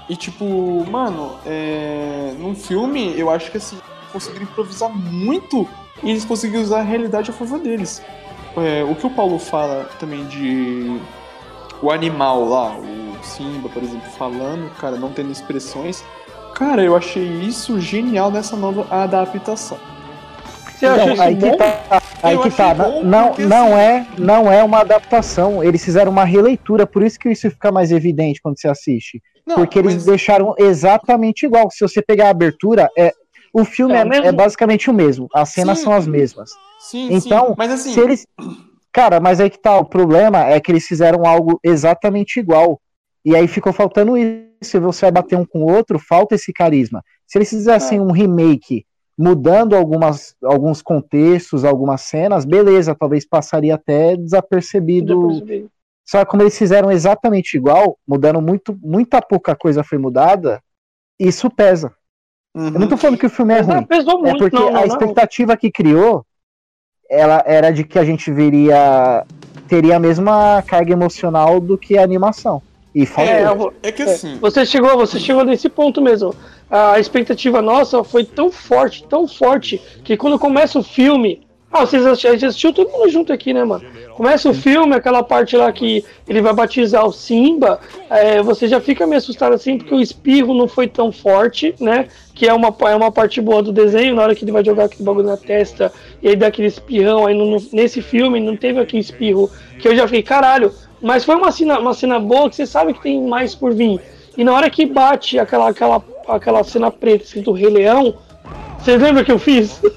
E 0.08 0.16
tipo, 0.16 0.46
mano, 0.90 1.36
é... 1.44 2.34
num 2.38 2.54
filme, 2.54 3.12
eu 3.18 3.28
acho 3.28 3.50
que 3.50 3.58
assim, 3.58 3.78
conseguiram 4.14 4.44
improvisar 4.44 4.88
muito 4.88 5.68
e 6.02 6.08
eles 6.08 6.24
conseguiram 6.24 6.62
usar 6.62 6.78
a 6.80 6.82
realidade 6.82 7.30
a 7.30 7.34
favor 7.34 7.58
deles. 7.58 8.02
É, 8.56 8.82
o 8.82 8.94
que 8.94 9.06
o 9.06 9.10
Paulo 9.10 9.38
fala 9.38 9.90
também 10.00 10.24
de 10.26 10.98
o 11.82 11.90
animal 11.90 12.48
lá, 12.48 12.76
o 12.78 13.01
Simba, 13.22 13.68
por 13.68 13.82
exemplo, 13.82 14.10
falando, 14.18 14.70
cara, 14.78 14.96
não 14.96 15.12
tendo 15.12 15.30
expressões. 15.30 16.04
Cara, 16.54 16.82
eu 16.82 16.94
achei 16.96 17.22
isso 17.42 17.80
genial 17.80 18.30
nessa 18.30 18.56
nova 18.56 18.86
adaptação. 18.90 19.78
Você 20.76 20.86
acha 20.86 21.02
Então, 21.02 21.12
isso 21.14 21.22
aí 21.22 21.34
bom? 21.36 21.50
que 21.52 21.56
tá, 21.56 22.02
aí 22.22 22.34
Eu 22.34 22.42
que 22.42 22.50
tá. 22.50 22.74
bom 22.74 23.02
Não, 23.04 23.34
não 23.38 23.66
assim- 23.66 23.74
é, 23.74 24.06
não 24.18 24.52
é 24.52 24.62
uma 24.64 24.80
adaptação. 24.80 25.62
Eles 25.62 25.84
fizeram 25.84 26.10
uma 26.10 26.24
releitura, 26.24 26.86
por 26.86 27.02
isso 27.02 27.18
que 27.18 27.30
isso 27.30 27.48
fica 27.50 27.70
mais 27.70 27.92
evidente 27.92 28.40
quando 28.42 28.58
você 28.60 28.68
assiste. 28.68 29.22
Não, 29.46 29.56
porque 29.56 29.78
eles 29.78 29.94
mas- 29.94 30.04
deixaram 30.04 30.54
exatamente 30.58 31.46
igual. 31.46 31.70
Se 31.70 31.80
você 31.80 32.02
pegar 32.02 32.26
a 32.26 32.30
abertura, 32.30 32.88
é 32.98 33.12
o 33.52 33.64
filme 33.64 33.94
É 33.94 33.98
é, 34.02 34.26
é 34.26 34.32
basicamente 34.32 34.90
o 34.90 34.94
mesmo. 34.94 35.28
As 35.32 35.50
cenas 35.50 35.78
Sim. 35.78 35.84
são 35.84 35.92
as 35.92 36.06
mesmas. 36.06 36.50
Sim, 36.80 37.08
Então, 37.12 37.48
sim. 37.48 37.54
Mas 37.56 37.70
assim, 37.72 37.92
Se 37.94 38.00
eles. 38.00 38.26
Cara, 38.92 39.20
mas 39.20 39.40
aí 39.40 39.48
que 39.48 39.58
tá. 39.58 39.78
O 39.78 39.84
problema 39.84 40.44
é 40.44 40.60
que 40.60 40.70
eles 40.70 40.86
fizeram 40.86 41.24
algo 41.24 41.58
exatamente 41.64 42.40
igual. 42.40 42.80
E 43.24 43.36
aí 43.36 43.46
ficou 43.46 43.72
faltando 43.72 44.16
isso. 44.16 44.52
Se 44.62 44.78
você 44.78 45.06
vai 45.06 45.12
bater 45.12 45.36
um 45.36 45.44
com 45.44 45.62
o 45.62 45.72
outro, 45.72 45.98
falta 45.98 46.34
esse 46.34 46.52
carisma. 46.52 47.02
Se 47.26 47.38
eles 47.38 47.50
fizessem 47.50 48.00
um 48.00 48.12
remake 48.12 48.86
mudando 49.18 49.74
algumas, 49.74 50.36
alguns 50.42 50.80
contextos, 50.80 51.64
algumas 51.64 52.02
cenas, 52.02 52.44
beleza, 52.44 52.94
talvez 52.94 53.26
passaria 53.26 53.74
até 53.74 54.16
desapercebido. 54.16 55.42
Só 56.04 56.24
que 56.24 56.30
como 56.30 56.42
eles 56.42 56.56
fizeram 56.56 56.90
exatamente 56.90 57.56
igual, 57.56 57.98
mudando 58.06 58.40
muito, 58.40 58.78
muita 58.82 59.20
pouca 59.20 59.54
coisa 59.54 59.84
foi 59.84 59.98
mudada, 59.98 60.60
isso 61.18 61.48
pesa. 61.50 61.92
uhum. 62.54 62.66
Eu 62.66 62.80
não 62.80 62.88
tô 62.88 62.96
falando 62.96 63.18
que 63.18 63.26
o 63.26 63.30
filme 63.30 63.54
é 63.54 63.58
Mas 63.58 63.66
não, 63.66 63.76
ruim. 63.76 63.86
pesou 63.86 64.18
É 64.18 64.22
muito, 64.22 64.38
porque 64.38 64.56
não, 64.56 64.72
não, 64.72 64.76
a 64.76 64.80
não. 64.80 64.86
expectativa 64.86 65.56
que 65.56 65.70
criou 65.70 66.24
ela 67.08 67.42
era 67.46 67.70
de 67.70 67.84
que 67.84 67.98
a 67.98 68.04
gente 68.04 68.32
veria 68.32 69.26
teria 69.68 69.96
a 69.96 70.00
mesma 70.00 70.62
carga 70.62 70.92
emocional 70.92 71.60
do 71.60 71.78
que 71.78 71.96
a 71.96 72.02
animação. 72.02 72.62
E 72.94 73.06
faltou. 73.06 73.72
É, 73.82 73.88
É 73.88 73.92
que 73.92 74.02
É, 74.02 74.06
assim, 74.06 74.36
Você 74.40 74.66
chegou, 74.66 74.96
você 74.96 75.18
chegou 75.18 75.44
nesse 75.44 75.68
ponto 75.68 76.00
mesmo. 76.00 76.34
A 76.70 76.98
expectativa 76.98 77.60
nossa 77.62 78.02
foi 78.04 78.24
tão 78.24 78.50
forte, 78.50 79.04
tão 79.04 79.26
forte, 79.26 79.80
que 80.04 80.16
quando 80.16 80.38
começa 80.38 80.78
o 80.78 80.82
filme. 80.82 81.40
Ah, 81.74 81.86
vocês 81.86 82.04
assistiram, 82.04 82.34
a 82.34 82.36
gente 82.36 82.46
assistiu 82.48 82.70
todo 82.74 82.90
mundo 82.90 83.08
junto 83.08 83.32
aqui, 83.32 83.54
né, 83.54 83.64
mano? 83.64 83.82
Começa 84.14 84.46
o 84.50 84.52
filme, 84.52 84.94
aquela 84.94 85.22
parte 85.22 85.56
lá 85.56 85.72
que 85.72 86.04
ele 86.28 86.42
vai 86.42 86.52
batizar 86.52 87.06
o 87.06 87.12
Simba, 87.12 87.80
é, 88.10 88.42
você 88.42 88.68
já 88.68 88.78
fica 88.78 89.06
meio 89.06 89.16
assustado 89.16 89.54
assim, 89.54 89.78
porque 89.78 89.94
o 89.94 90.00
espirro 90.00 90.52
não 90.52 90.68
foi 90.68 90.86
tão 90.86 91.10
forte, 91.10 91.74
né? 91.80 92.08
Que 92.34 92.46
é 92.46 92.52
uma, 92.52 92.74
é 92.90 92.94
uma 92.94 93.10
parte 93.10 93.40
boa 93.40 93.62
do 93.62 93.72
desenho, 93.72 94.14
na 94.14 94.22
hora 94.22 94.34
que 94.34 94.44
ele 94.44 94.52
vai 94.52 94.62
jogar 94.62 94.84
aquele 94.84 95.02
bagulho 95.02 95.26
na 95.26 95.38
testa 95.38 95.90
e 96.22 96.28
aí 96.28 96.36
dá 96.36 96.48
aquele 96.48 96.68
espirrão. 96.68 97.24
Aí 97.24 97.34
no- 97.34 97.66
nesse 97.72 98.02
filme 98.02 98.38
não 98.38 98.54
teve 98.54 98.78
aquele 98.78 99.00
espirro 99.00 99.50
que 99.78 99.88
eu 99.88 99.96
já 99.96 100.04
fiquei, 100.06 100.22
caralho. 100.22 100.74
Mas 101.02 101.24
foi 101.24 101.34
uma 101.34 101.50
cena, 101.50 101.78
uma 101.78 101.94
cena 101.94 102.20
boa 102.20 102.48
que 102.48 102.56
você 102.56 102.66
sabe 102.66 102.94
que 102.94 103.02
tem 103.02 103.20
mais 103.26 103.54
por 103.54 103.74
vir. 103.74 104.00
E 104.36 104.44
na 104.44 104.52
hora 104.52 104.70
que 104.70 104.86
bate 104.86 105.38
aquela, 105.38 105.68
aquela, 105.68 106.02
aquela 106.28 106.64
cena 106.64 106.90
preta 106.90 107.24
escrito 107.24 107.52
Rei 107.52 107.68
Leão, 107.68 108.14
vocês 108.78 109.00
lembram 109.00 109.24
que 109.24 109.32
eu 109.32 109.38
fiz? 109.38 109.80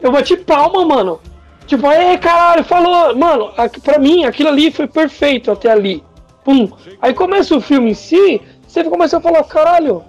Eu 0.00 0.10
bati 0.10 0.36
palma, 0.36 0.84
mano. 0.84 1.20
Tipo, 1.64 1.86
aí 1.86 2.18
caralho, 2.18 2.64
falou. 2.64 3.14
Mano, 3.16 3.52
pra 3.84 4.00
mim 4.00 4.24
aquilo 4.24 4.48
ali 4.48 4.72
foi 4.72 4.88
perfeito 4.88 5.50
até 5.50 5.70
ali. 5.70 6.02
Pum. 6.44 6.68
Aí 7.00 7.14
começa 7.14 7.56
o 7.56 7.60
filme 7.60 7.92
em 7.92 7.94
si, 7.94 8.40
você 8.66 8.82
começa 8.82 9.18
a 9.18 9.20
falar, 9.20 9.44
caralho, 9.44 10.02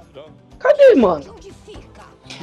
cadê, 0.57 0.95
mano? 0.95 1.35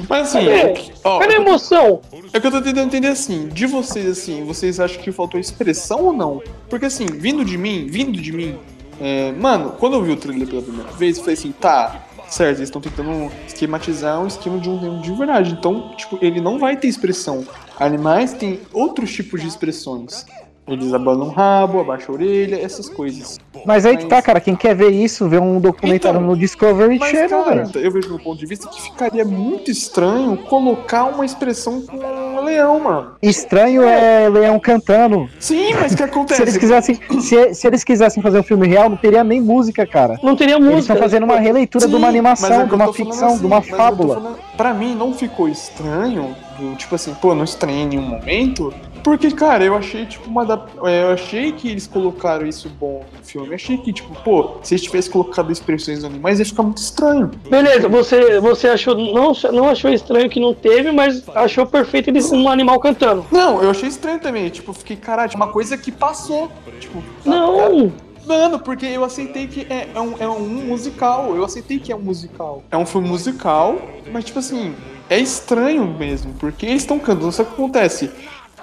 Mas 0.09 0.35
assim, 0.35 0.45
Cadê? 0.45 0.91
ó, 1.03 1.19
Cadê 1.19 1.33
a 1.33 1.37
emoção? 1.37 2.01
É 2.33 2.39
que 2.39 2.47
eu 2.47 2.51
tô 2.51 2.61
tentando 2.61 2.87
entender 2.87 3.07
assim, 3.07 3.47
de 3.47 3.65
vocês 3.65 4.05
assim, 4.05 4.43
vocês 4.45 4.79
acham 4.79 5.01
que 5.01 5.11
faltou 5.11 5.39
expressão 5.39 6.05
ou 6.05 6.13
não? 6.13 6.41
Porque 6.69 6.85
assim, 6.85 7.05
vindo 7.05 7.43
de 7.43 7.57
mim, 7.57 7.87
vindo 7.89 8.19
de 8.19 8.31
mim, 8.31 8.57
é, 8.99 9.31
mano, 9.31 9.75
quando 9.79 9.93
eu 9.93 10.03
vi 10.03 10.11
o 10.11 10.15
trailer 10.15 10.47
pela 10.47 10.61
primeira 10.61 10.91
vez, 10.91 11.17
eu 11.17 11.23
falei 11.23 11.33
assim, 11.33 11.51
tá, 11.51 12.05
certo, 12.29 12.59
eles 12.59 12.69
estão 12.69 12.81
tentando 12.81 13.31
esquematizar 13.47 14.21
um 14.21 14.27
esquema 14.27 14.59
de 14.59 14.69
um 14.69 14.79
filme 14.79 15.01
de 15.01 15.11
verdade. 15.13 15.53
Então, 15.53 15.93
tipo, 15.97 16.17
ele 16.21 16.39
não 16.39 16.57
vai 16.57 16.77
ter 16.77 16.87
expressão. 16.87 17.45
Animais 17.79 18.33
têm 18.33 18.59
outros 18.71 19.11
tipos 19.11 19.41
de 19.41 19.47
expressões. 19.47 20.25
Eles 20.71 20.93
abanam 20.93 21.27
o 21.27 21.29
rabo, 21.29 21.79
abaixam 21.81 22.15
a 22.15 22.17
orelha, 22.17 22.55
essas 22.63 22.87
coisas. 22.89 23.39
Mas 23.65 23.85
aí 23.85 23.97
que 23.97 24.05
tá, 24.05 24.21
cara. 24.21 24.39
Quem 24.39 24.55
quer 24.55 24.73
ver 24.75 24.89
isso, 24.89 25.27
vê 25.27 25.37
um 25.37 25.59
documentário 25.59 26.17
Então, 26.17 26.29
no 26.29 26.37
Discovery 26.37 26.97
Mas, 26.97 27.09
Channel, 27.11 27.43
cara, 27.43 27.63
velho. 27.65 27.85
eu 27.85 27.91
vejo 27.91 28.07
do 28.09 28.19
ponto 28.19 28.39
de 28.39 28.45
vista 28.45 28.67
que 28.69 28.81
ficaria 28.81 29.25
muito 29.25 29.69
estranho 29.69 30.37
colocar 30.37 31.03
uma 31.05 31.25
expressão 31.25 31.81
com 31.81 31.97
um 31.97 32.43
leão, 32.43 32.79
mano. 32.79 33.11
Estranho 33.21 33.83
é 33.83 34.29
leão 34.29 34.59
cantando. 34.59 35.29
Sim, 35.39 35.73
mas 35.73 35.91
o 35.93 35.97
que 35.97 36.03
Se 36.03 36.09
acontece? 36.09 36.41
eles 36.41 36.57
quisessem, 36.57 36.99
se, 37.19 37.53
se 37.53 37.67
eles 37.67 37.83
quisessem 37.83 38.23
fazer 38.23 38.39
um 38.39 38.43
filme 38.43 38.67
real, 38.67 38.89
não 38.89 38.97
teria 38.97 39.23
nem 39.23 39.41
música, 39.41 39.85
cara. 39.85 40.17
Não 40.23 40.35
teria 40.35 40.55
Eles 40.55 40.65
música. 40.65 40.79
estão 40.93 40.97
fazendo 40.97 41.23
uma 41.23 41.37
releitura 41.39 41.87
de 41.87 41.93
uma 41.95 42.07
Sim, 42.11 42.21
mas 42.21 42.43
é 42.43 42.47
animação, 42.47 42.63
que 42.63 42.69
de 42.69 42.75
uma 42.75 42.93
ficção, 42.93 43.27
assim, 43.29 43.39
de 43.39 43.45
uma 43.45 43.61
fábula. 43.61 44.15
falando- 44.15 44.37
Pra 44.57 44.73
mim 44.73 44.95
não 44.95 45.13
ficou 45.13 45.49
estranho, 45.49 46.35
tipo 46.77 46.93
assim, 46.95 47.13
pô, 47.15 47.33
não 47.33 47.43
estranhei 47.43 47.83
em 47.83 47.87
nenhum 47.87 48.03
momento, 48.03 48.71
porque, 49.03 49.31
cara, 49.31 49.63
eu 49.63 49.75
achei, 49.75 50.05
tipo, 50.05 50.29
uma 50.29 50.45
da, 50.45 50.65
é, 50.85 51.03
eu 51.03 51.13
achei 51.13 51.51
que 51.51 51.69
eles 51.69 51.87
colocaram 51.87 52.45
isso 52.45 52.69
bom 52.69 53.03
no 53.17 53.25
filme. 53.25 53.49
Eu 53.49 53.55
achei 53.55 53.77
que, 53.77 53.91
tipo, 53.91 54.13
pô, 54.23 54.57
se 54.61 54.73
eles 54.73 54.83
tivessem 54.83 55.11
colocado 55.11 55.51
expressões 55.51 55.99
dos 55.99 56.05
animais, 56.05 56.39
ia 56.39 56.45
ficar 56.45 56.63
muito 56.63 56.77
estranho. 56.77 57.31
Beleza, 57.49 57.87
você, 57.87 58.39
você 58.39 58.67
achou. 58.67 58.95
Não, 58.95 59.33
não 59.51 59.69
achou 59.69 59.91
estranho 59.91 60.29
que 60.29 60.39
não 60.39 60.53
teve, 60.53 60.91
mas 60.91 61.27
achou 61.29 61.65
perfeito 61.65 62.09
eles 62.09 62.31
um 62.31 62.47
animal 62.49 62.79
cantando. 62.79 63.25
Não, 63.31 63.61
eu 63.61 63.69
achei 63.71 63.89
estranho 63.89 64.19
também, 64.19 64.49
tipo, 64.49 64.73
fiquei, 64.73 64.95
caralho, 64.95 65.31
uma 65.35 65.47
coisa 65.47 65.77
que 65.77 65.91
passou. 65.91 66.51
Tipo, 66.79 67.03
Não! 67.25 67.91
Mano, 68.25 68.59
porque 68.59 68.85
eu 68.85 69.03
aceitei 69.03 69.47
que 69.47 69.61
é, 69.69 69.89
é 69.93 69.99
um, 69.99 70.15
é 70.19 70.29
um 70.29 70.47
musical. 70.67 71.35
Eu 71.35 71.43
aceitei 71.43 71.79
que 71.79 71.91
é 71.91 71.95
um 71.95 71.99
musical. 71.99 72.63
É 72.69 72.77
um 72.77 72.85
filme 72.85 73.07
musical, 73.07 73.81
mas 74.11 74.25
tipo 74.25 74.39
assim, 74.39 74.75
é 75.09 75.19
estranho 75.19 75.85
mesmo, 75.85 76.33
porque 76.39 76.65
eles 76.65 76.83
estão 76.83 76.99
cantando. 76.99 77.31
Só 77.31 77.43
que 77.43 77.51
acontece, 77.51 78.09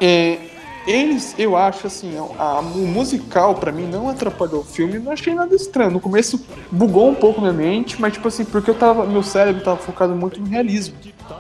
é, 0.01 0.39
eles, 0.91 1.35
eu 1.39 1.57
acho 1.57 1.87
assim, 1.87 2.13
a- 2.39 2.61
o 2.61 2.79
musical 2.87 3.55
pra 3.55 3.71
mim 3.71 3.87
não 3.87 4.09
atrapalhou 4.09 4.61
o 4.61 4.65
filme, 4.65 4.99
não 4.99 5.13
achei 5.13 5.35
nada 5.35 5.55
estranho. 5.55 5.91
No 5.91 6.01
começo 6.01 6.41
bugou 6.71 7.09
um 7.09 7.15
pouco 7.15 7.41
minha 7.41 7.53
mente, 7.53 8.01
mas 8.01 8.13
tipo 8.15 8.29
assim, 8.29 8.45
porque 8.45 8.71
eu 8.71 8.75
tava, 8.75 9.05
meu 9.07 9.23
cérebro 9.23 9.63
tava 9.63 9.77
focado 9.77 10.15
muito 10.15 10.41
no 10.41 10.47
realismo. 10.49 10.95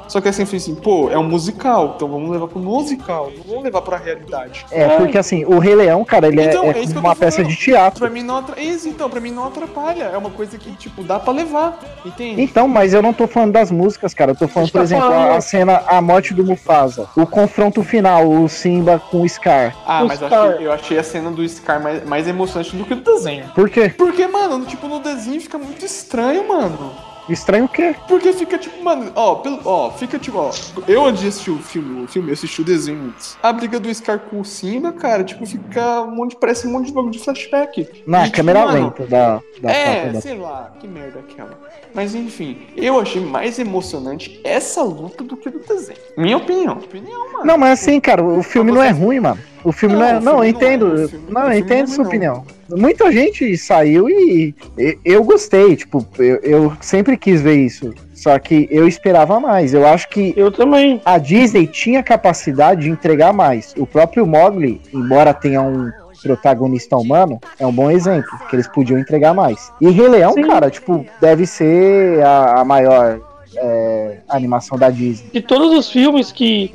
Só 0.06 0.20
que 0.20 0.28
assim, 0.28 0.42
eu 0.42 0.46
falei 0.46 0.58
assim, 0.58 0.74
pô, 0.74 1.08
é 1.10 1.18
um 1.18 1.22
musical, 1.24 1.94
então 1.96 2.08
vamos 2.08 2.30
levar 2.30 2.46
pro 2.48 2.58
musical, 2.58 3.30
não 3.36 3.44
vamos 3.44 3.64
levar 3.64 3.80
pra 3.82 3.96
realidade. 3.96 4.66
É, 4.70 4.86
porque 4.96 5.16
assim, 5.16 5.44
o 5.46 5.58
Rei 5.58 5.74
Leão, 5.74 6.04
cara, 6.04 6.28
ele 6.28 6.40
é- 6.40 6.44
Então, 6.48 6.64
é, 6.64 6.70
é 6.78 6.84
eu 6.84 6.98
uma 7.00 7.16
peça 7.16 7.42
de 7.42 7.56
teatro. 7.56 8.00
Pra 8.00 8.10
mim 8.10 8.22
não 8.22 8.36
atrapalha. 8.38 8.66
Isso, 8.66 8.88
então, 8.88 9.08
pra 9.08 9.20
mim 9.20 9.30
não 9.30 9.44
atrapalha. 9.46 10.04
É 10.04 10.16
uma 10.18 10.30
coisa 10.30 10.58
que, 10.58 10.70
tipo, 10.72 11.02
dá 11.02 11.18
pra 11.18 11.32
levar. 11.32 11.78
Entende? 12.04 12.40
Então, 12.42 12.66
mas 12.68 12.92
eu 12.92 13.00
não 13.02 13.12
tô 13.14 13.26
falando 13.26 13.52
das 13.52 13.70
músicas, 13.70 14.12
cara. 14.12 14.32
Eu 14.32 14.36
tô 14.36 14.46
falando, 14.48 14.70
por 14.70 14.78
tá 14.78 14.84
exemplo, 14.84 15.08
falando- 15.08 15.30
a, 15.32 15.36
a 15.36 15.40
cena, 15.40 15.82
a 15.86 16.00
morte 16.02 16.34
do 16.34 16.44
Mufasa, 16.44 17.06
o 17.16 17.26
confronto 17.26 17.82
final, 17.82 18.28
o 18.30 18.48
Simba 18.48 18.98
com 19.10 19.22
o 19.22 19.26
Scar. 19.38 19.74
Ah, 19.86 20.02
o 20.04 20.08
mas 20.08 20.20
eu 20.20 20.28
Scar. 20.28 20.50
achei, 20.50 20.66
eu 20.66 20.72
achei 20.72 20.98
a 20.98 21.02
cena 21.02 21.30
do 21.30 21.48
Scar 21.48 21.82
mais, 21.82 22.04
mais 22.04 22.26
emocionante 22.28 22.76
do 22.76 22.84
que 22.84 22.94
do 22.94 23.02
desenho. 23.02 23.48
Por 23.54 23.70
quê? 23.70 23.88
Porque, 23.96 24.26
mano, 24.26 24.64
tipo, 24.66 24.86
no 24.88 25.00
desenho 25.00 25.40
fica 25.40 25.58
muito 25.58 25.84
estranho, 25.84 26.46
mano. 26.46 26.92
Estranho 27.28 27.66
o 27.66 27.68
quê? 27.68 27.94
Porque 28.08 28.32
fica 28.32 28.56
tipo, 28.58 28.82
mano, 28.82 29.12
ó, 29.14 29.36
pelo, 29.36 29.60
ó, 29.64 29.90
fica 29.90 30.18
tipo, 30.18 30.38
ó. 30.38 30.50
Eu 30.86 31.04
antes 31.04 31.20
de 31.22 31.28
assistir 31.28 31.50
o 31.50 31.58
filme, 31.58 32.04
o 32.04 32.08
filme, 32.08 32.28
eu 32.28 32.32
assisti 32.32 32.60
o 32.60 32.64
desenho 32.64 33.04
antes. 33.08 33.36
A 33.42 33.52
briga 33.52 33.78
do 33.78 33.92
Scar 33.94 34.18
com 34.18 34.40
o 34.40 34.44
Simba, 34.44 34.92
cara, 34.92 35.22
tipo, 35.24 35.44
fica 35.46 36.02
um 36.02 36.10
monte, 36.14 36.36
parece 36.36 36.66
um 36.66 36.72
monte 36.72 36.86
de 36.86 36.92
bagulho 36.92 37.12
de 37.12 37.18
flashback. 37.18 37.88
Na 38.06 38.22
E, 38.22 38.24
tipo, 38.24 38.36
câmera 38.36 38.64
mano, 38.64 38.84
lenta 38.86 39.06
da, 39.06 39.40
da 39.60 39.70
É, 39.70 40.10
da- 40.10 40.20
sei 40.20 40.36
lá, 40.38 40.72
que 40.80 40.88
merda 40.88 41.20
aquela. 41.20 41.58
Mas 41.94 42.14
enfim, 42.14 42.58
eu 42.76 43.00
achei 43.00 43.20
mais 43.24 43.58
emocionante 43.58 44.40
essa 44.44 44.82
luta 44.82 45.24
do 45.24 45.36
que 45.36 45.50
do 45.50 45.58
desenho. 45.60 45.98
Minha 46.16 46.36
opinião. 46.36 46.74
Opinião, 46.74 47.32
mano. 47.32 47.44
Não, 47.44 47.58
mas 47.58 47.80
assim, 47.80 47.98
cara, 48.00 48.22
o 48.22 48.42
filme 48.42 48.70
não 48.72 48.82
é 48.82 48.90
ruim, 48.90 49.20
mano. 49.20 49.38
O 49.68 49.72
filme 49.72 49.94
não, 49.96 50.00
Não, 50.00 50.08
é. 50.08 50.12
Não, 50.12 50.20
filme 50.20 50.32
não 50.32 50.42
é, 50.42 50.48
entendo. 50.48 51.08
filme- 51.08 51.26
não, 51.30 51.40
eu 51.42 51.46
filme 51.48 51.58
entendo 51.60 51.86
não 51.86 51.92
é 51.92 51.94
sua 51.94 52.04
não. 52.04 52.08
opinião. 52.10 52.44
Muita 52.70 53.12
gente 53.12 53.56
saiu 53.58 54.08
e 54.08 54.54
e- 54.78 54.98
eu 55.04 55.22
gostei, 55.22 55.76
tipo, 55.76 56.06
eu, 56.18 56.36
eu 56.42 56.72
sempre 56.80 57.16
quis 57.18 57.40
ver 57.42 57.56
isso. 57.56 57.92
Só 58.14 58.38
que 58.38 58.66
eu 58.70 58.88
esperava 58.88 59.38
mais. 59.38 59.74
Eu 59.74 59.86
acho 59.86 60.08
que 60.08 60.32
Eu 60.36 60.50
também. 60.50 61.00
a 61.04 61.18
Disney 61.18 61.66
tinha 61.66 62.02
capacidade 62.02 62.82
de 62.82 62.90
entregar 62.90 63.32
mais. 63.32 63.74
O 63.76 63.86
próprio 63.86 64.26
Mogli, 64.26 64.80
embora 64.92 65.32
tenha 65.34 65.60
um 65.62 65.90
protagonista 66.22 66.96
humano, 66.96 67.38
é 67.60 67.66
um 67.66 67.72
bom 67.72 67.90
exemplo, 67.90 68.28
que 68.48 68.56
eles 68.56 68.66
podiam 68.66 68.98
entregar 68.98 69.32
mais. 69.34 69.70
E 69.80 69.88
Rei 69.90 70.08
Leão, 70.08 70.32
Sim. 70.32 70.42
cara, 70.42 70.68
tipo, 70.68 71.06
deve 71.20 71.46
ser 71.46 72.20
a, 72.24 72.60
a 72.60 72.64
maior 72.64 73.20
é, 73.60 74.18
animação 74.28 74.78
da 74.78 74.90
Disney. 74.90 75.30
De 75.32 75.40
todos 75.42 75.76
os 75.76 75.90
filmes 75.90 76.30
que 76.32 76.70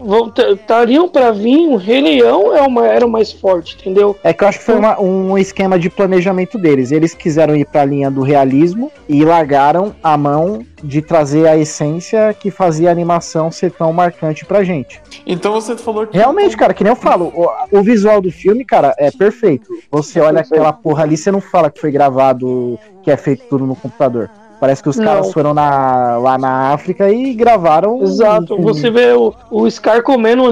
estariam 0.51 1.07
pra 1.07 1.31
vir, 1.31 1.67
o 1.67 1.75
Rei 1.75 2.01
Leão 2.01 2.55
é 2.55 2.61
uma, 2.61 2.85
era 2.87 3.05
o 3.05 3.09
mais 3.09 3.31
forte, 3.31 3.75
entendeu? 3.79 4.15
É 4.23 4.33
que 4.33 4.43
eu 4.43 4.47
acho 4.47 4.59
que 4.59 4.65
foi 4.65 4.75
uma- 4.75 4.99
um 4.99 5.37
esquema 5.37 5.77
de 5.79 5.89
planejamento 5.89 6.57
deles. 6.57 6.91
Eles 6.91 7.13
quiseram 7.13 7.55
ir 7.55 7.65
pra 7.65 7.85
linha 7.85 8.09
do 8.11 8.21
realismo 8.21 8.91
e 9.07 9.23
largaram 9.23 9.95
a 10.03 10.17
mão 10.17 10.65
de 10.83 11.01
trazer 11.01 11.47
a 11.47 11.57
essência 11.57 12.33
que 12.37 12.51
fazia 12.51 12.89
a 12.89 12.91
animação 12.91 13.49
ser 13.49 13.71
tão 13.71 13.93
marcante 13.93 14.43
pra 14.45 14.63
gente. 14.63 15.01
Então 15.25 15.53
você 15.53 15.77
falou 15.77 16.05
que. 16.05 16.17
Realmente, 16.17 16.57
cara, 16.57 16.73
que 16.73 16.83
nem 16.83 16.91
eu 16.91 16.95
falo, 16.97 17.31
o, 17.35 17.79
o 17.79 17.81
visual 17.81 18.19
do 18.19 18.29
filme, 18.31 18.65
cara, 18.65 18.93
é 18.97 19.09
perfeito. 19.09 19.69
Você 19.89 20.19
olha 20.19 20.41
aquela 20.41 20.73
porra 20.73 21.03
ali, 21.03 21.15
você 21.15 21.31
não 21.31 21.39
fala 21.39 21.71
que 21.71 21.79
foi 21.79 21.91
gravado, 21.91 22.77
que 23.01 23.09
é 23.09 23.15
feito 23.15 23.43
tudo 23.49 23.65
no 23.65 23.75
computador. 23.75 24.29
Parece 24.63 24.82
que 24.82 24.88
os 24.88 24.96
Não. 24.96 25.03
caras 25.03 25.34
foram 25.34 25.53
na- 25.53 26.15
lá 26.20 26.38
na 26.38 26.72
África 26.72 27.12
e 27.12 27.34
gravaram. 27.34 28.01
Exato. 28.01 28.55
um- 28.55 28.62
Você 28.62 28.89
vê 28.89 29.12
o, 29.12 29.34
o 29.51 29.70
Scar 29.70 30.01
comendo 30.01 30.41
um 30.41 30.48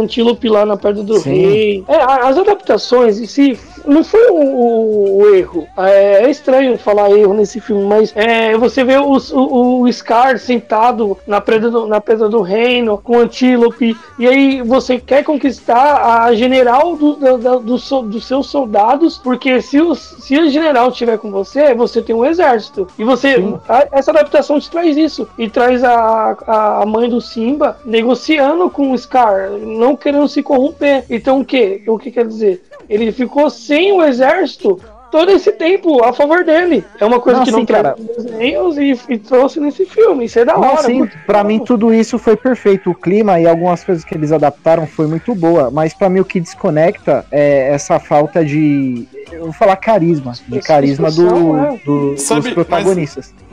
antílope 0.00 0.48
lá 0.48 0.66
na 0.66 0.76
perna 0.76 1.04
do 1.04 1.16
Sim. 1.20 1.30
rei. 1.30 1.84
É, 1.86 1.94
as 2.26 2.36
adaptações 2.36 3.20
em 3.20 3.26
si 3.26 3.56
não 3.86 4.02
foi 4.04 4.28
o, 4.30 4.34
o- 4.34 5.18
o 5.22 5.34
erro. 5.34 5.66
É, 5.78 6.24
é 6.24 6.30
estranho 6.30 6.76
falar 6.78 7.10
erro 7.10 7.34
nesse 7.34 7.60
filme, 7.60 7.84
mas 7.84 8.12
é, 8.16 8.56
você 8.56 8.84
vê 8.84 8.96
os- 8.98 9.32
o, 9.32 9.80
o 9.82 9.92
Scar 9.92 10.38
sentado 10.38 11.16
na 11.26 11.40
pedra, 11.40 11.70
do, 11.70 11.86
na 11.86 11.98
do 12.28 12.40
reino 12.42 12.98
com 12.98 13.16
o 13.16 13.20
antílope, 13.20 13.96
e 14.18 14.26
aí 14.28 14.62
você 14.62 14.98
quer 14.98 15.24
conquistar 15.24 16.24
a 16.24 16.34
general 16.34 16.96
do, 16.96 17.16
da- 17.16 17.36
da- 17.36 17.56
do 17.56 17.78
so- 17.78 18.02
dos 18.02 18.26
seus 18.26 18.46
soldados, 18.48 19.18
porque 19.18 19.60
se, 19.62 19.80
o 19.80 19.94
se 19.94 20.38
a 20.38 20.46
general 20.48 20.88
estiver 20.90 21.18
com 21.18 21.30
você, 21.30 21.74
você 21.74 22.02
tem 22.02 22.14
um 22.14 22.24
exército. 22.24 22.86
E 22.98 23.04
você. 23.04 23.36
A- 23.68 23.88
essa 23.92 24.10
adaptação 24.10 24.58
te 24.60 24.70
traz 24.70 24.96
isso. 24.96 25.28
E 25.38 25.48
traz 25.48 25.82
a, 25.84 26.36
a 26.80 26.86
mãe 26.86 27.08
do 27.08 27.20
Simba 27.20 27.78
negociando 27.84 28.68
com 28.70 28.92
o 28.92 28.98
Scar, 28.98 29.50
não 29.50 29.96
querendo 29.96 30.28
se 30.28 30.42
corromper. 30.42 31.04
Então 31.08 31.40
o 31.40 31.44
que? 31.44 31.82
O 31.86 31.98
que 31.98 32.10
quer 32.10 32.26
dizer? 32.26 32.62
Ele 32.88 33.10
ficou 33.12 33.48
sem 33.48 33.71
o 33.92 34.02
exército 34.04 34.78
todo 35.10 35.30
esse 35.30 35.52
tempo 35.52 36.02
a 36.02 36.10
favor 36.12 36.42
dele. 36.42 36.82
É 36.98 37.04
uma 37.04 37.20
coisa 37.20 37.40
Não, 37.40 37.44
que 37.44 37.50
não 37.52 37.58
sim, 37.60 37.66
cara. 37.66 37.94
desenhos 38.16 38.78
e, 38.78 38.98
e 39.10 39.18
trouxe 39.18 39.60
nesse 39.60 39.84
filme. 39.84 40.24
Isso 40.24 40.38
é 40.38 40.44
da 40.44 40.54
Não, 40.54 40.62
hora. 40.70 40.82
sim, 40.84 41.06
pra 41.26 41.44
mim 41.44 41.58
tudo 41.58 41.92
isso 41.92 42.18
foi 42.18 42.34
perfeito. 42.34 42.90
O 42.90 42.94
clima 42.94 43.38
e 43.38 43.46
algumas 43.46 43.84
coisas 43.84 44.04
que 44.04 44.14
eles 44.14 44.32
adaptaram 44.32 44.86
foi 44.86 45.06
muito 45.06 45.34
boa, 45.34 45.70
mas 45.70 45.92
pra 45.92 46.08
mim 46.08 46.20
o 46.20 46.24
que 46.24 46.40
desconecta 46.40 47.26
é 47.30 47.68
essa 47.74 48.00
falta 48.00 48.42
de, 48.42 49.06
eu 49.30 49.44
vou 49.44 49.52
falar 49.52 49.76
carisma, 49.76 50.32
de 50.48 50.60
carisma 50.60 51.10
do, 51.10 51.56
é. 51.58 51.76
do- 51.84 52.16
Sabe, 52.16 52.40
dos 52.42 52.52
protagonistas. 52.54 53.34
Mas 53.50 53.52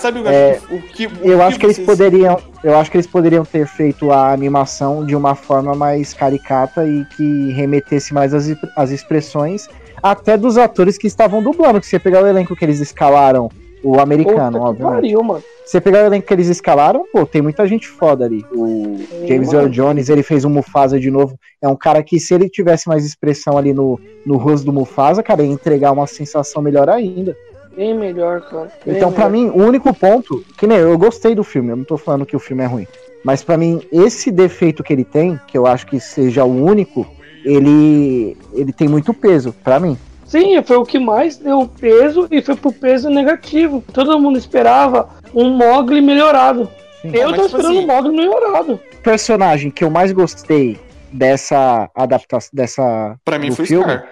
sabe 0.00 0.20
o, 0.20 0.28
É, 0.28 0.60
o 0.70 0.80
que. 0.80 1.06
o 1.06 1.10
Eu 1.24 1.42
acho 1.42 1.58
que 1.58 1.66
eles 1.66 1.76
vocês- 1.76 1.86
poderiam, 1.86 2.38
eu 2.62 2.76
acho 2.76 2.90
que 2.90 2.96
eles 2.96 3.06
poderiam 3.06 3.44
ter 3.44 3.66
feito 3.66 4.10
a 4.10 4.32
animação 4.32 5.04
de 5.04 5.16
uma 5.16 5.34
forma 5.34 5.74
mais 5.74 6.14
caricata 6.14 6.86
e 6.86 7.04
que 7.16 7.50
remetesse 7.52 8.14
mais 8.14 8.32
às, 8.32 8.46
às 8.76 8.90
expressões 8.90 9.68
até 10.02 10.36
dos 10.36 10.56
atores 10.58 10.96
que 10.98 11.06
estavam 11.06 11.42
dublando. 11.42 11.80
Que 11.80 11.86
você 11.86 11.98
pegar 11.98 12.22
o 12.22 12.26
elenco 12.26 12.54
que 12.56 12.64
eles 12.64 12.80
escalaram, 12.80 13.48
o 13.84 13.98
americano, 14.00 14.58
Puta 14.58 14.58
que 14.58 14.58
obviamente. 14.84 14.94
pariu, 14.94 15.22
mano. 15.22 15.42
Você 15.64 15.80
pegar 15.80 16.02
o 16.02 16.06
elenco 16.06 16.26
que 16.26 16.34
eles 16.34 16.48
escalaram, 16.48 17.04
pô, 17.12 17.24
tem 17.24 17.40
muita 17.40 17.66
gente 17.66 17.88
foda 17.88 18.24
ali. 18.24 18.44
O 18.52 18.98
James 19.26 19.48
mano. 19.48 19.60
Earl 19.60 19.68
Jones, 19.70 20.08
ele 20.08 20.22
fez 20.22 20.44
o 20.44 20.50
Mufasa 20.50 20.98
de 21.00 21.10
novo. 21.10 21.36
É 21.60 21.68
um 21.68 21.76
cara 21.76 22.02
que, 22.02 22.18
se 22.20 22.34
ele 22.34 22.48
tivesse 22.48 22.88
mais 22.88 23.04
expressão 23.04 23.56
ali 23.56 23.72
no, 23.72 23.98
no 24.26 24.36
rosto 24.36 24.64
do 24.66 24.72
Mufasa, 24.72 25.22
cara, 25.22 25.42
ia 25.42 25.50
entregar 25.52 25.92
uma 25.92 26.06
sensação 26.06 26.60
melhor 26.62 26.88
ainda. 26.88 27.36
Bem 27.76 27.94
melhor, 27.94 28.40
cara. 28.42 28.70
Bem 28.84 28.96
Então, 28.96 29.10
pra 29.12 29.28
melhor. 29.28 29.52
mim, 29.54 29.60
o 29.60 29.64
único 29.66 29.92
ponto, 29.94 30.44
que 30.58 30.66
nem 30.66 30.78
eu, 30.78 30.90
eu 30.90 30.98
gostei 30.98 31.34
do 31.34 31.42
filme, 31.44 31.70
eu 31.70 31.76
não 31.76 31.84
tô 31.84 31.96
falando 31.96 32.26
que 32.26 32.36
o 32.36 32.40
filme 32.40 32.62
é 32.62 32.66
ruim. 32.66 32.86
Mas 33.24 33.42
pra 33.42 33.56
mim, 33.56 33.80
esse 33.92 34.30
defeito 34.30 34.82
que 34.82 34.92
ele 34.92 35.04
tem, 35.04 35.40
que 35.46 35.56
eu 35.56 35.66
acho 35.66 35.86
que 35.86 35.98
seja 36.00 36.44
o 36.44 36.64
único, 36.64 37.06
ele, 37.44 38.36
ele 38.52 38.72
tem 38.72 38.88
muito 38.88 39.14
peso, 39.14 39.54
pra 39.64 39.78
mim. 39.80 39.96
Sim, 40.24 40.62
foi 40.62 40.76
o 40.76 40.84
que 40.84 40.98
mais 40.98 41.36
deu 41.36 41.68
peso 41.80 42.26
e 42.30 42.40
foi 42.42 42.56
pro 42.56 42.72
peso 42.72 43.10
negativo. 43.10 43.84
Todo 43.92 44.18
mundo 44.18 44.38
esperava 44.38 45.08
um 45.34 45.50
Mogli 45.50 46.00
melhorado. 46.00 46.68
Sim. 47.02 47.10
Eu 47.14 47.30
mas, 47.30 47.40
tô 47.40 47.46
tipo 47.46 47.56
esperando 47.58 47.78
assim- 47.78 47.84
um 47.84 47.86
Mogli 47.86 48.16
melhorado. 48.16 48.72
O 48.74 49.02
personagem 49.02 49.70
que 49.70 49.84
eu 49.84 49.90
mais 49.90 50.10
gostei 50.12 50.78
dessa 51.12 51.90
adaptação, 51.94 52.50
dessa 52.52 53.16
Pra 53.24 53.38
mim 53.38 53.50
do 53.50 53.56
foi 53.56 53.66
filme, 53.66 53.84
Scar. 53.92 54.08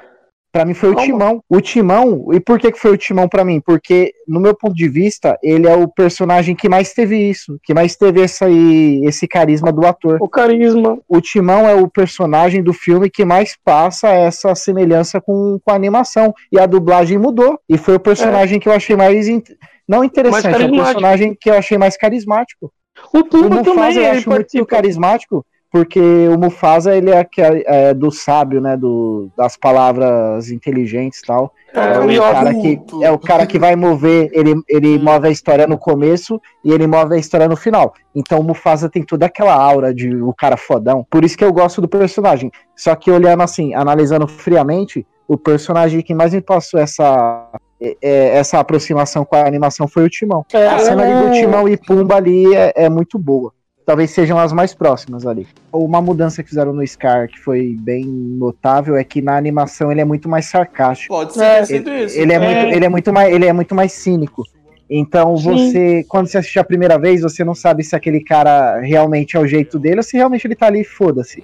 Pra 0.52 0.64
mim 0.64 0.74
foi 0.74 0.90
o. 0.90 0.94
Timão. 0.96 1.42
O 1.48 1.60
Timão, 1.60 2.26
e 2.32 2.40
por 2.40 2.58
que, 2.58 2.72
que 2.72 2.78
foi 2.78 2.90
o 2.90 2.96
Timão 2.96 3.28
pra 3.28 3.44
mim? 3.44 3.60
Porque, 3.60 4.12
no 4.26 4.40
meu 4.40 4.52
ponto 4.54 4.74
de 4.74 4.88
vista, 4.88 5.38
ele 5.42 5.68
é 5.68 5.76
o 5.76 5.86
personagem 5.86 6.56
que 6.56 6.68
mais 6.68 6.92
teve 6.92 7.16
isso, 7.16 7.56
que 7.62 7.72
mais 7.72 7.94
teve 7.94 8.20
essa, 8.20 8.46
aí- 8.46 9.00
esse 9.04 9.28
carisma 9.28 9.70
do 9.72 9.86
ator. 9.86 10.18
O 10.20 10.28
carisma. 10.28 10.98
O 11.08 11.20
Timão 11.20 11.68
é 11.68 11.74
o 11.74 11.88
personagem 11.88 12.62
do 12.64 12.72
filme 12.72 13.08
que 13.08 13.24
mais 13.24 13.56
passa 13.64 14.08
essa 14.08 14.52
semelhança 14.56 15.20
com, 15.20 15.58
com 15.64 15.70
a 15.70 15.74
animação. 15.76 16.34
E 16.50 16.58
a 16.58 16.66
dublagem 16.66 17.16
mudou. 17.16 17.58
E 17.68 17.78
foi 17.78 17.94
o 17.94 18.00
personagem 18.00 18.58
que 18.58 18.68
eu 18.68 18.72
achei 18.72 18.96
mais. 18.96 19.28
in- 19.28 19.42
Não 19.88 20.02
interessante, 20.02 20.46
é 20.46 20.66
o 20.66 20.70
personagem 20.84 21.36
que 21.40 21.48
eu 21.50 21.54
achei 21.54 21.78
mais 21.78 21.96
carismático. 21.96 22.72
O 23.12 23.18
Mufasa 23.58 23.64
também, 23.64 23.94
eu 23.96 24.02
ele 24.02 24.06
acho 24.18 24.28
muito 24.28 24.66
carismático, 24.66 25.46
porque 25.70 26.00
o 26.00 26.36
Mufasa 26.38 26.96
ele 26.96 27.10
é, 27.10 27.26
é 27.66 27.94
do 27.94 28.10
sábio, 28.10 28.60
né? 28.60 28.76
Do, 28.76 29.28
das 29.36 29.56
palavras 29.56 30.50
inteligentes 30.50 31.20
e 31.20 31.26
tal. 31.26 31.52
É, 31.72 31.94
É 31.94 31.98
o 32.00 32.10
Yoda. 32.10 32.32
cara 32.32 32.54
que, 32.54 32.80
é 33.02 33.10
o 33.10 33.18
cara 33.18 33.46
que 33.46 33.58
vai 33.58 33.76
mover, 33.76 34.28
ele, 34.32 34.54
ele 34.68 34.98
move 34.98 35.28
a 35.28 35.30
história 35.30 35.66
no 35.66 35.78
começo 35.78 36.40
e 36.64 36.72
ele 36.72 36.86
move 36.86 37.14
a 37.14 37.18
história 37.18 37.48
no 37.48 37.56
final. 37.56 37.94
Então 38.14 38.40
o 38.40 38.44
Mufasa 38.44 38.88
tem 38.88 39.02
toda 39.04 39.26
aquela 39.26 39.54
aura 39.54 39.94
de 39.94 40.14
o 40.14 40.34
cara 40.34 40.56
fodão. 40.56 41.06
Por 41.08 41.24
isso 41.24 41.38
que 41.38 41.44
eu 41.44 41.52
gosto 41.52 41.80
do 41.80 41.88
personagem. 41.88 42.50
Só 42.76 42.94
que 42.96 43.10
olhando 43.10 43.42
assim, 43.42 43.72
analisando 43.74 44.26
friamente, 44.26 45.06
o 45.28 45.36
personagem 45.38 46.02
que 46.02 46.12
mais 46.12 46.34
me 46.34 46.40
passou 46.40 46.80
essa, 46.80 47.48
é- 47.80 47.96
é- 48.02 48.36
essa 48.38 48.58
aproximação 48.58 49.24
com 49.24 49.36
a 49.36 49.46
animação 49.46 49.86
foi 49.86 50.02
o 50.04 50.10
Timão. 50.10 50.44
É, 50.52 50.66
A 50.66 50.78
cena 50.80 51.04
ali 51.04 51.28
do 51.28 51.32
Timão 51.32 51.68
e 51.68 51.76
Pumba 51.76 52.16
ali 52.16 52.52
é, 52.56 52.72
é 52.74 52.88
muito 52.88 53.16
boa. 53.16 53.52
Talvez 53.90 54.12
sejam 54.12 54.38
as 54.38 54.52
mais 54.52 54.72
próximas 54.72 55.26
ali. 55.26 55.48
Uma 55.72 56.00
mudança 56.00 56.44
que 56.44 56.48
fizeram 56.48 56.72
no 56.72 56.86
Scar 56.86 57.26
que 57.26 57.40
foi 57.40 57.76
bem 57.80 58.04
notável 58.06 58.96
é 58.96 59.02
que 59.02 59.20
na 59.20 59.36
animação 59.36 59.90
ele 59.90 60.00
é 60.00 60.04
muito 60.04 60.28
mais 60.28 60.46
sarcástico. 60.48 61.12
Pode 61.12 61.34
ser 61.34 61.42
É, 61.44 61.64
sido 61.64 61.90
isso. 61.90 62.16
Ele 62.16 62.32
é, 62.32 62.36
É. 62.36 62.38
Muito, 62.38 62.76
ele, 62.76 62.84
é 62.84 62.88
muito 62.88 63.12
mais, 63.12 63.34
ele 63.34 63.46
é 63.46 63.52
muito 63.52 63.74
mais 63.74 63.90
cínico. 63.90 64.44
Então 64.88 65.36
Sim. 65.36 65.42
você, 65.42 66.04
quando 66.08 66.28
você 66.28 66.38
assiste 66.38 66.56
a 66.60 66.62
primeira 66.62 67.00
vez, 67.00 67.22
você 67.22 67.42
não 67.42 67.52
sabe 67.52 67.82
se 67.82 67.96
aquele 67.96 68.20
cara 68.20 68.78
realmente 68.78 69.36
é 69.36 69.40
o 69.40 69.46
jeito 69.46 69.76
dele 69.76 69.96
ou 69.96 70.02
se 70.04 70.16
realmente 70.16 70.46
ele 70.46 70.54
tá 70.54 70.66
ali, 70.68 70.84
foda-se. 70.84 71.42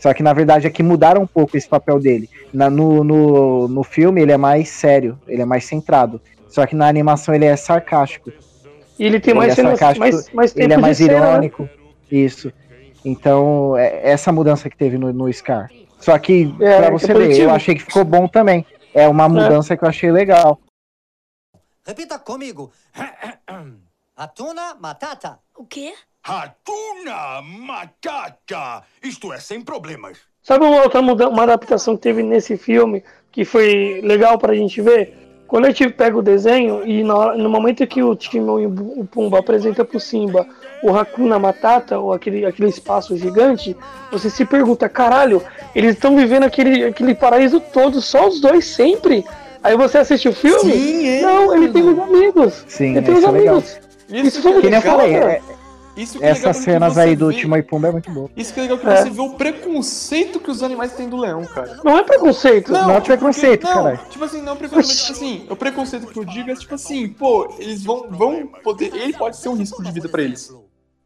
Só 0.00 0.14
que 0.14 0.22
na 0.22 0.32
verdade 0.32 0.66
é 0.66 0.70
que 0.70 0.82
mudaram 0.82 1.20
um 1.20 1.26
pouco 1.26 1.54
esse 1.54 1.68
papel 1.68 2.00
dele. 2.00 2.30
Na- 2.50 2.70
no, 2.70 3.04
no, 3.04 3.68
no 3.68 3.84
filme 3.84 4.22
ele 4.22 4.32
é 4.32 4.38
mais 4.38 4.70
sério, 4.70 5.18
ele 5.28 5.42
é 5.42 5.44
mais 5.44 5.66
centrado. 5.66 6.18
Só 6.48 6.64
que 6.64 6.74
na 6.74 6.88
animação 6.88 7.34
ele 7.34 7.44
é 7.44 7.54
sarcástico. 7.56 8.32
E 8.98 9.04
ele 9.04 9.18
tem 9.20 9.32
Ele 9.32 9.38
mais 9.38 9.52
é 9.52 9.56
cenas, 9.56 9.78
sarcástico, 9.78 10.00
mais, 10.00 10.30
mais 10.32 10.52
tempo 10.52 10.66
Ele 10.66 10.72
é 10.72 10.76
de 10.76 10.82
mais 10.82 10.96
cena, 10.98 11.12
né? 11.12 11.18
irônico. 11.18 11.68
Isso. 12.10 12.52
Então, 13.04 13.76
é 13.76 14.08
essa 14.10 14.30
mudança 14.32 14.70
que 14.70 14.76
teve 14.76 14.96
no, 14.98 15.12
no 15.12 15.32
Scar. 15.32 15.70
Só 15.98 16.18
que, 16.18 16.54
É, 16.60 16.76
pra 16.78 16.86
que 16.86 16.92
você 16.92 17.10
é 17.12 17.14
ver, 17.14 17.38
eu 17.40 17.50
achei 17.50 17.74
que 17.74 17.82
ficou 17.82 18.04
bom 18.04 18.26
também. 18.28 18.64
É 18.94 19.08
uma 19.08 19.28
mudança 19.28 19.76
que 19.76 19.84
eu 19.84 19.88
achei 19.88 20.10
legal. 20.12 20.60
Repita 21.86 22.18
comigo. 22.18 22.70
Atuna 24.16 24.74
matata. 24.80 25.38
O 25.56 25.64
quê? 25.66 25.92
Ratuna 26.22 27.42
Matata! 27.42 28.82
Isto 29.02 29.32
é, 29.32 29.38
sem 29.38 29.60
problemas. 29.60 30.18
Sabe 30.42 30.64
uma 30.64 30.82
outra 30.82 31.02
muda- 31.02 31.28
uma 31.28 31.42
adaptação 31.42 31.96
que 31.96 32.02
teve 32.02 32.22
nesse 32.22 32.56
filme 32.56 33.02
que 33.30 33.44
foi 33.44 34.00
legal 34.02 34.38
pra 34.38 34.54
gente 34.54 34.80
ver? 34.80 35.23
Quando 35.54 35.66
a 35.66 35.68
gente 35.68 35.88
pega 35.88 36.18
o 36.18 36.20
desenho 36.20 36.82
e 36.84 37.04
hora- 37.08 37.36
no 37.38 37.48
momento 37.48 37.86
que 37.86 38.02
o 38.02 38.16
Timão 38.16 38.58
e 38.60 38.66
o 38.66 39.06
Pumba 39.08 39.38
apresenta 39.38 39.84
pro 39.84 40.00
Simba 40.00 40.44
o 40.82 40.92
Hakuna 40.92 41.38
Matata, 41.38 41.96
ou 41.96 42.12
aquele, 42.12 42.44
aquele 42.44 42.68
espaço 42.68 43.16
gigante, 43.16 43.76
você 44.10 44.28
se 44.28 44.44
pergunta, 44.44 44.88
caralho, 44.88 45.40
eles 45.72 45.94
estão 45.94 46.16
vivendo 46.16 46.42
aquele, 46.42 46.82
aquele 46.86 47.14
paraíso 47.14 47.60
todo, 47.72 48.00
só 48.00 48.26
os 48.26 48.40
dois 48.40 48.64
sempre? 48.66 49.24
Aí 49.62 49.76
você 49.76 49.98
assiste 49.98 50.28
o 50.28 50.32
filme? 50.32 50.72
Sim, 50.72 51.06
é, 51.08 51.22
Não, 51.22 51.54
ele 51.54 51.68
tem 51.68 51.88
os 51.88 51.98
amigos. 52.00 52.64
Sim, 52.66 52.96
ele 52.96 53.02
tem 53.02 53.14
os 53.14 53.22
é 53.22 53.30
legal. 53.30 53.54
amigos. 53.54 53.80
Isso, 54.10 54.26
Isso 54.26 54.42
foi 54.42 54.52
que 54.54 54.58
é 54.58 54.60
Que 54.62 54.70
nem 54.70 54.80
eu 54.80 54.82
legal, 54.82 54.98
falei, 54.98 55.14
é- 55.14 55.40
Isso 55.96 56.18
que 56.18 56.24
é 56.24 56.32
legal 56.32 56.50
essas 56.50 56.64
cenas 56.64 56.98
aí 56.98 57.14
do 57.14 57.32
Timão 57.32 57.58
e 57.58 57.62
Pumba 57.62 57.88
é 57.88 57.92
muito 57.92 58.10
boa. 58.10 58.28
Isso 58.36 58.52
que 58.52 58.58
é 58.60 58.62
legal 58.64 58.78
que 58.78 58.86
É. 58.86 58.96
você 59.02 59.10
vê 59.10 59.20
o 59.20 59.30
preconceito 59.30 60.40
que 60.40 60.50
os 60.50 60.62
animais 60.62 60.92
têm 60.92 61.08
do 61.08 61.16
leão, 61.16 61.44
cara. 61.46 61.78
Não 61.84 61.96
é 61.98 62.02
preconceito. 62.02 62.72
Não 62.72 62.90
é 62.90 63.00
preconceito, 63.00 63.60
porque- 63.60 63.74
caralho. 63.74 63.98
Não, 64.02 64.10
tipo 64.10 64.24
assim, 64.24 64.42
não 64.42 64.52
é 64.52 64.56
preconceito, 64.56 64.98
tipo 65.00 65.12
assim, 65.12 65.46
o 65.48 65.56
preconceito 65.56 66.06
que 66.08 66.18
eu 66.18 66.24
digo 66.24 66.50
é 66.50 66.54
tipo 66.54 66.74
assim, 66.74 67.08
pô, 67.08 67.54
eles 67.58 67.84
vão, 67.84 68.06
vão 68.10 68.46
poder. 68.62 68.92
Ele 68.94 69.12
pode 69.12 69.36
ser 69.36 69.48
um 69.48 69.54
risco 69.54 69.82
de 69.82 69.92
vida 69.92 70.08
pra 70.08 70.22
eles. 70.22 70.52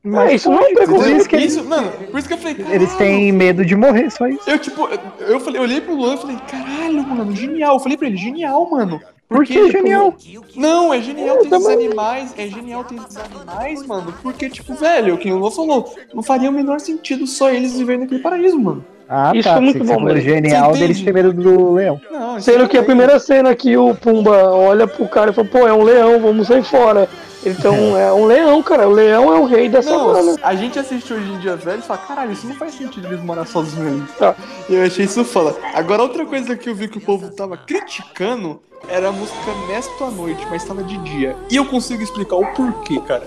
Mas 0.03 0.33
isso 0.35 0.51
não 0.51 0.61
é 0.61 0.73
preconceito. 0.73 1.17
isso 1.19 1.29
que 1.29 1.37
Isso, 1.37 1.65
mano, 1.65 1.91
por 1.91 2.19
isso 2.19 2.29
que 2.29 2.35
eu 2.35 2.39
falei, 2.39 2.55
caralho, 2.55 2.75
Eles 2.75 2.95
têm 2.95 3.33
medo 3.33 3.67
de 3.67 3.75
morrer, 3.77 4.11
só 4.11 4.27
isso. 4.29 4.49
Eu, 4.49 4.59
tipo, 4.59 4.87
eu- 4.89 5.27
eu 5.27 5.41
falei, 5.41 5.59
eu 5.59 5.65
olhei 5.65 5.81
pro 5.81 5.95
Luan 5.95 6.15
e 6.15 6.19
falei, 6.19 6.37
caralho, 6.51 7.03
mano, 7.03 7.35
genial. 7.37 7.75
Eu 7.75 7.81
falei 7.81 7.99
pra 7.99 8.07
ele, 8.07 8.17
genial, 8.17 8.71
mano. 8.71 9.01
Por 9.29 9.45
que 9.45 9.53
tipo, 9.53 9.71
genial? 9.71 10.15
Não, 10.57 10.93
é 10.95 11.03
genial 11.03 11.37
ter 11.39 11.53
esses 11.55 11.67
animais, 11.67 12.35
é 12.39 12.47
genial 12.47 12.83
ter 12.85 12.95
esses 12.95 13.17
animais, 13.19 13.87
mano, 13.87 14.15
porque, 14.23 14.49
tipo, 14.49 14.75
velho, 14.75 15.15
o 15.15 15.19
que 15.19 15.31
o 15.31 15.37
Luan 15.37 15.51
falou, 15.51 15.95
não 16.15 16.23
faria 16.23 16.49
o 16.49 16.53
menor 16.53 16.81
sentido 16.81 17.27
só 17.27 17.51
eles 17.51 17.77
viverem 17.77 18.03
naquele 18.03 18.21
paraíso, 18.23 18.59
mano. 18.59 18.83
Ah, 19.07 19.33
Isso 19.35 19.49
tá. 19.49 19.55
foi 19.55 19.63
muito 19.65 19.79
Você- 19.79 19.85
você 19.85 19.95
bom 19.95 20.01
mesmo. 20.03 20.21
genial 20.21 20.73
deles 20.73 21.01
ter 21.03 21.13
medo 21.15 21.33
do 21.33 21.73
leão. 21.75 22.01
Não, 22.11 22.41
Sendo 22.41 22.69
que 22.69 22.77
a 22.77 22.81
é- 22.81 22.85
primeira 22.85 23.19
cena 23.19 23.55
que 23.55 23.77
o 23.77 23.95
Pumba 23.95 24.51
olha 24.53 24.87
pro 24.87 25.07
cara 25.09 25.31
e 25.31 25.35
fala, 25.35 25.49
pô, 25.49 25.67
é 25.67 25.73
um 25.73 25.83
leão, 25.83 26.19
vamos 26.21 26.47
sair 26.47 26.63
fora. 26.63 27.09
Então 27.47 27.97
é 27.97 28.13
um 28.13 28.25
leão, 28.25 28.63
cara. 28.63 28.89
O 28.89 28.93
leão 28.93 29.33
é 29.33 29.39
o 29.39 29.45
rei 29.45 29.69
da 29.69 29.81
savana. 29.81 30.33
Não, 30.33 30.37
a 30.43 30.55
gente 30.55 30.79
assiste 30.79 31.13
hoje 31.13 31.31
em 31.31 31.39
dia 31.39 31.57
velho 31.57 31.79
e 31.79 31.83
fala, 31.83 31.99
caralho, 32.01 32.33
isso 32.33 32.47
não 32.47 32.55
faz 32.57 32.75
sentido 32.75 33.07
eles 33.07 33.23
morar 33.23 33.47
sozinhos. 33.47 34.11
Tá. 34.19 34.35
E 34.69 34.75
eu 34.75 34.85
achei 34.85 35.05
isso 35.05 35.25
foda. 35.25 35.57
Agora, 35.75 36.03
outra 36.03 36.27
coisa 36.27 36.57
que 36.57 36.69
eu 36.69 36.75
vi 36.75 36.89
que 36.89 36.99
o 36.99 37.01
povo 37.01 37.31
tava 37.31 37.57
criticando 37.57 38.61
era 38.89 39.09
a 39.09 39.13
música 39.13 39.39
Mesto 39.69 40.05
à 40.05 40.11
Noite, 40.11 40.45
mas 40.51 40.63
estava 40.63 40.83
de 40.83 40.97
dia. 40.99 41.37
E 41.51 41.57
eu 41.57 41.65
consigo 41.65 42.03
explicar 42.03 42.37
o 42.37 42.47
porquê, 42.55 43.01
cara. 43.01 43.27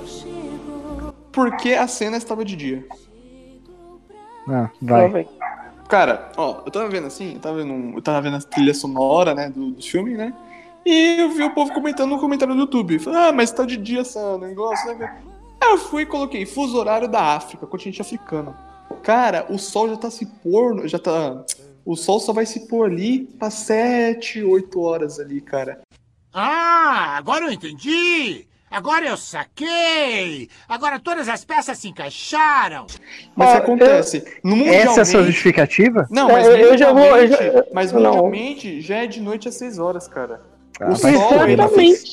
Porque 1.32 1.74
a 1.74 1.88
cena 1.88 2.18
estava 2.18 2.44
de 2.44 2.56
dia. 2.56 2.86
Ah, 4.50 4.70
vai. 4.82 5.28
Cara, 5.88 6.32
ó, 6.38 6.62
eu 6.66 6.72
tava 6.72 6.88
vendo 6.90 7.08
assim, 7.08 7.34
eu 7.34 7.40
tava 7.40 7.58
vendo, 7.58 7.72
um- 7.74 7.94
eu 7.96 8.02
tava 8.02 8.22
vendo 8.22 8.38
a 8.38 8.42
trilha 8.42 8.74
sonora, 8.74 9.36
né, 9.36 9.50
do, 9.54 9.72
do 9.72 9.82
filme, 9.82 10.12
né? 10.16 10.34
E 10.86 11.20
eu 11.20 11.30
vi 11.30 11.44
o 11.44 11.52
povo 11.54 11.72
comentando 11.74 12.10
no 12.10 12.20
comentário 12.20 12.54
do 12.56 12.62
YouTube. 12.62 13.00
Falei, 13.00 13.20
ah, 13.20 13.32
mas 13.32 13.52
tá 13.52 13.66
de 13.66 13.78
dia 13.78 14.02
essa 14.02 14.38
negócio, 14.38 14.96
né? 14.98 15.22
Aí 15.62 15.70
eu 15.72 15.78
fui 15.78 16.04
e 16.04 16.06
coloquei 16.08 16.46
fuso 16.46 16.78
horário 16.78 17.08
da 17.08 17.22
África, 17.36 17.68
continente 17.68 18.02
africano. 18.02 18.56
Cara, 19.04 19.46
o 19.50 19.58
sol 19.60 19.90
já 19.90 19.96
tá 19.98 20.10
se 20.10 20.26
pondo, 20.26 20.88
já 20.88 20.98
tá. 21.00 21.44
O 21.86 21.96
sol 21.96 22.20
só 22.20 22.34
vai 22.34 22.46
se 22.46 22.68
pôr 22.68 22.86
ali 22.90 23.20
pra 23.40 23.50
7, 23.50 24.44
8 24.44 24.82
horas 24.82 25.20
ali, 25.20 25.40
cara. 25.42 25.82
Ah, 26.34 27.16
agora 27.18 27.46
eu 27.46 27.52
entendi! 27.52 28.48
Agora 28.70 29.06
eu 29.06 29.18
saquei! 29.18 30.50
Agora 30.68 30.98
todas 31.00 31.28
as 31.28 31.44
peças 31.44 31.78
se 31.78 31.90
encaixaram! 31.90 32.88
Mas 33.36 33.50
Ah, 33.50 33.58
acontece? 33.58 34.24
No 34.44 34.56
mundialmente, 34.56 34.88
Essa 34.90 35.00
é 35.00 35.04
a 35.04 35.06
sua 35.06 35.24
justificativa? 35.24 36.08
Não, 36.10 36.30
É, 36.30 36.34
mas 36.34 36.48
eu- 36.48 36.58
eu 36.58 36.78
já 36.78 36.94
vou- 36.94 37.04
eu 37.04 37.28
já- 37.28 37.38
mundialmente- 37.38 37.70
mas 37.74 37.92
não. 37.92 38.00
mundialmente 38.02 38.82
já 38.82 38.98
é 39.04 39.08
de 39.08 39.20
noite 39.20 39.50
às 39.50 39.56
6 39.56 39.78
horas, 39.78 40.08
cara. 40.08 40.42
Ah, 40.82 40.90
o 40.92 40.96
sol, 40.96 41.48
ele, 41.48 41.62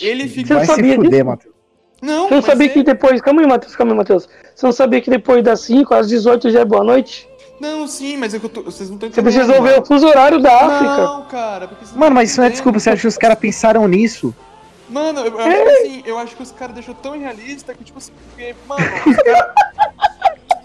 ele 0.01 0.29
fica. 0.29 0.49
Você 0.49 0.55
Vai 0.55 0.67
sabia 0.67 0.91
se 0.91 0.97
fuder, 0.97 1.11
disso? 1.11 1.25
Matheus. 1.25 1.55
Não, 2.01 2.29
Você 2.29 2.35
não 2.35 2.43
sabia 2.43 2.67
é- 2.67 2.69
que 2.71 2.83
depois. 2.83 3.21
Calma 3.21 3.41
aí, 3.41 3.47
Matheus, 3.47 3.75
calma 3.75 3.93
aí, 3.93 3.99
Matheus. 3.99 4.29
Você 4.55 4.67
não 4.67 4.73
sabia 4.73 5.01
que 5.01 5.11
depois 5.11 5.43
das 5.43 5.61
5 5.61 5.95
às 5.95 6.09
18 6.09 6.51
já 6.51 6.61
é 6.61 6.65
boa 6.65 6.85
noite? 6.85 7.29
Não, 7.61 7.89
sim, 7.89 8.17
mas 8.17 8.35
é 8.35 8.39
que 8.39 8.47
eu 8.47 8.51
tô... 8.51 8.63
vocês 8.63 8.89
não 8.89 8.97
estão 8.97 9.11
Você 9.11 9.21
precisou 9.21 9.61
ver 9.63 9.81
o 9.81 9.85
fuso 9.85 10.07
horário 10.07 10.39
da 10.39 10.55
África. 10.55 10.97
Não, 10.97 11.23
cara, 11.25 11.69
Mano, 11.97 12.15
mas 12.15 12.31
isso 12.31 12.41
não 12.41 12.47
é 12.47 12.51
desculpa, 12.51 12.79
você 12.79 12.91
acha 12.91 13.01
que 13.01 13.09
os 13.09 13.19
caras 13.19 13.39
pensaram 13.39 13.89
nisso? 13.89 14.33
Mano, 14.89 15.21
eu, 15.21 15.33
eu 15.33 15.41
acho 15.41 15.63
que 15.65 15.69
assim, 15.71 16.03
eu 16.07 16.19
acho 16.19 16.37
que 16.37 16.43
os 16.43 16.53
caras 16.53 16.75
deixou 16.75 16.95
tão 16.95 17.17
irrealista 17.17 17.75
que, 17.75 17.83
tipo 17.83 17.99
assim, 17.99 18.13
porque, 18.31 18.55
mano, 18.67 18.85
os 19.07 19.17
caras. 19.17 19.47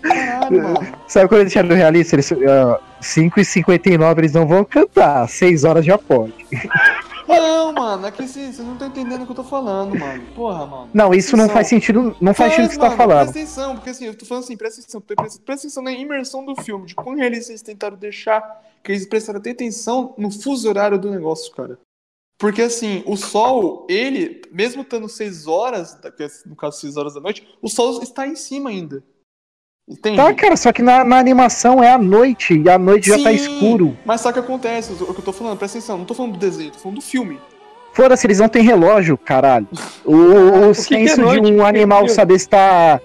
Caralho, 0.03 0.63
mano. 0.63 0.87
Sabe 1.07 1.27
quando 1.27 1.41
eles 1.41 1.53
deixaram 1.53 1.75
realista? 1.75 2.15
Eles, 2.15 2.29
uh, 2.31 2.77
5h59 3.01 4.17
eles 4.19 4.33
não 4.33 4.47
vão 4.47 4.63
cantar, 4.63 5.27
6 5.27 5.63
horas 5.63 5.85
já 5.85 5.97
pode. 5.97 6.33
Não, 7.27 7.62
mano, 7.73 8.07
é 8.07 8.12
que 8.12 8.27
vocês 8.27 8.59
não 8.59 8.73
estão 8.73 8.88
entendendo 8.88 9.23
o 9.23 9.25
que 9.25 9.31
eu 9.31 9.36
tô 9.36 9.43
falando, 9.43 9.97
mano. 9.97 10.23
Porra, 10.36 10.65
mano. 10.65 10.89
Não, 10.93 11.13
isso 11.13 11.36
não 11.36 11.45
Atenção. 11.45 11.53
faz 11.53 11.67
sentido, 11.67 12.15
não 12.21 12.33
faz 12.33 12.53
sentido 12.53 12.67
o 12.67 12.69
que 12.69 12.75
você 12.75 12.81
tá 12.81 12.95
falando. 12.95 13.31
Presta 13.31 13.39
atenção, 13.39 13.75
porque 13.75 13.89
assim, 13.89 14.05
eu 14.05 14.17
tô 14.17 14.25
falando 14.25 14.43
assim, 14.43 14.57
presta 14.57 14.81
atenção, 14.81 15.01
presta, 15.01 15.41
presta 15.43 15.67
atenção 15.67 15.83
na 15.83 15.91
imersão 15.91 16.45
do 16.45 16.55
filme, 16.62 16.86
de 16.86 16.95
quão 16.95 17.15
realista 17.15 17.51
eles 17.51 17.62
tentaram 17.62 17.97
deixar, 17.97 18.62
que 18.83 18.91
eles 18.91 19.05
prestaram 19.05 19.39
até 19.39 19.51
atenção 19.51 20.13
no 20.17 20.31
fuso 20.31 20.69
horário 20.69 20.99
do 20.99 21.12
negócio, 21.12 21.51
cara. 21.53 21.77
Porque 22.38 22.62
assim, 22.62 23.03
o 23.05 23.15
sol, 23.15 23.88
ele, 23.89 24.41
mesmo 24.51 24.81
estando 24.81 25.07
6 25.07 25.47
horas, 25.47 25.97
é, 26.03 26.27
no 26.45 26.55
caso 26.55 26.79
6 26.79 26.97
horas 26.97 27.13
da 27.13 27.21
noite, 27.21 27.47
o 27.62 27.69
sol 27.69 28.01
está 28.01 28.27
em 28.27 28.36
cima 28.36 28.69
ainda. 28.69 29.03
Entende? 29.88 30.15
Tá, 30.15 30.33
cara, 30.33 30.55
só 30.55 30.71
que 30.71 30.81
na, 30.81 31.03
na 31.03 31.17
animação 31.17 31.83
é 31.83 31.91
à 31.91 31.97
noite 31.97 32.57
e 32.57 32.69
à 32.69 32.77
noite 32.77 33.09
já 33.09 33.17
tá 33.17 33.29
Sim, 33.29 33.36
escuro. 33.36 33.97
Mas 34.05 34.21
sabe 34.21 34.39
o 34.39 34.41
que 34.41 34.47
acontece? 34.47 34.93
O 34.93 35.13
que 35.13 35.19
eu 35.19 35.25
tô 35.25 35.33
falando, 35.33 35.57
presta 35.57 35.77
atenção, 35.77 35.97
não 35.97 36.05
tô 36.05 36.13
falando 36.13 36.33
do 36.33 36.39
desenho, 36.39 36.71
tô 36.71 36.79
falando 36.79 36.97
do 36.97 37.03
filme. 37.03 37.39
Foda-se, 37.93 38.25
eles 38.27 38.39
não 38.39 38.49
têm 38.49 38.63
relógio, 38.63 39.17
caralho. 39.17 39.67
O, 40.03 40.15
o, 40.15 40.71
que 40.75 40.84
que 40.88 40.95
é 40.95 41.08
senso 41.08 41.21
noite? 41.21 41.45
de 41.45 41.51
um 41.53 41.58
Que 41.58 41.62
animal 41.63 42.06
que 42.06 42.12
é? 42.12 42.13
saber 42.13 42.39
se, 42.39 42.49
tá, 42.49 42.99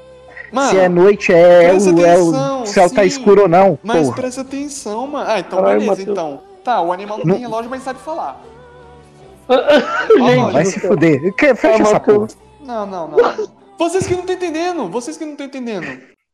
Mano, 0.50 0.70
se 0.70 0.78
é 0.78 0.88
noite, 0.88 1.32
é, 1.32 1.72
o, 1.72 2.00
é 2.06 2.18
o 2.18 2.66
céu 2.66 2.88
tá 2.88 3.02
sim, 3.02 3.06
escuro 3.08 3.42
ou 3.42 3.48
não. 3.48 3.78
mas 3.82 4.02
porra. 4.06 4.16
presta 4.16 4.40
atenção, 4.40 5.06
mano. 5.06 5.26
Ah, 5.30 5.38
então 5.40 5.58
Caralho, 5.58 5.80
beleza, 5.80 5.90
Matheus. 6.00 6.08
então. 6.08 6.40
Tá, 6.64 6.80
o 6.80 6.92
animal 6.92 7.18
não, 7.18 7.24
Não- 7.26 7.34
tem 7.34 7.42
relógio, 7.42 7.70
mas 7.70 7.82
sabe 7.82 7.98
falar. 8.00 8.40
Gente, 10.16 10.52
Vai 10.52 10.64
se 10.64 10.80
céu. 10.80 10.90
fuder. 10.90 11.34
Fecha 11.56 11.68
Ah, 11.68 11.80
essa 11.82 12.00
porra. 12.00 12.26
Não, 12.64 12.86
não, 12.86 13.08
não. 13.08 13.18
Vocês 13.78 14.06
que 14.06 14.12
não 14.14 14.20
estão 14.20 14.34
entendendo, 14.36 14.88
vocês 14.88 15.16
que 15.16 15.24
não 15.24 15.32
estão 15.32 15.46
entendendo. 15.46 15.86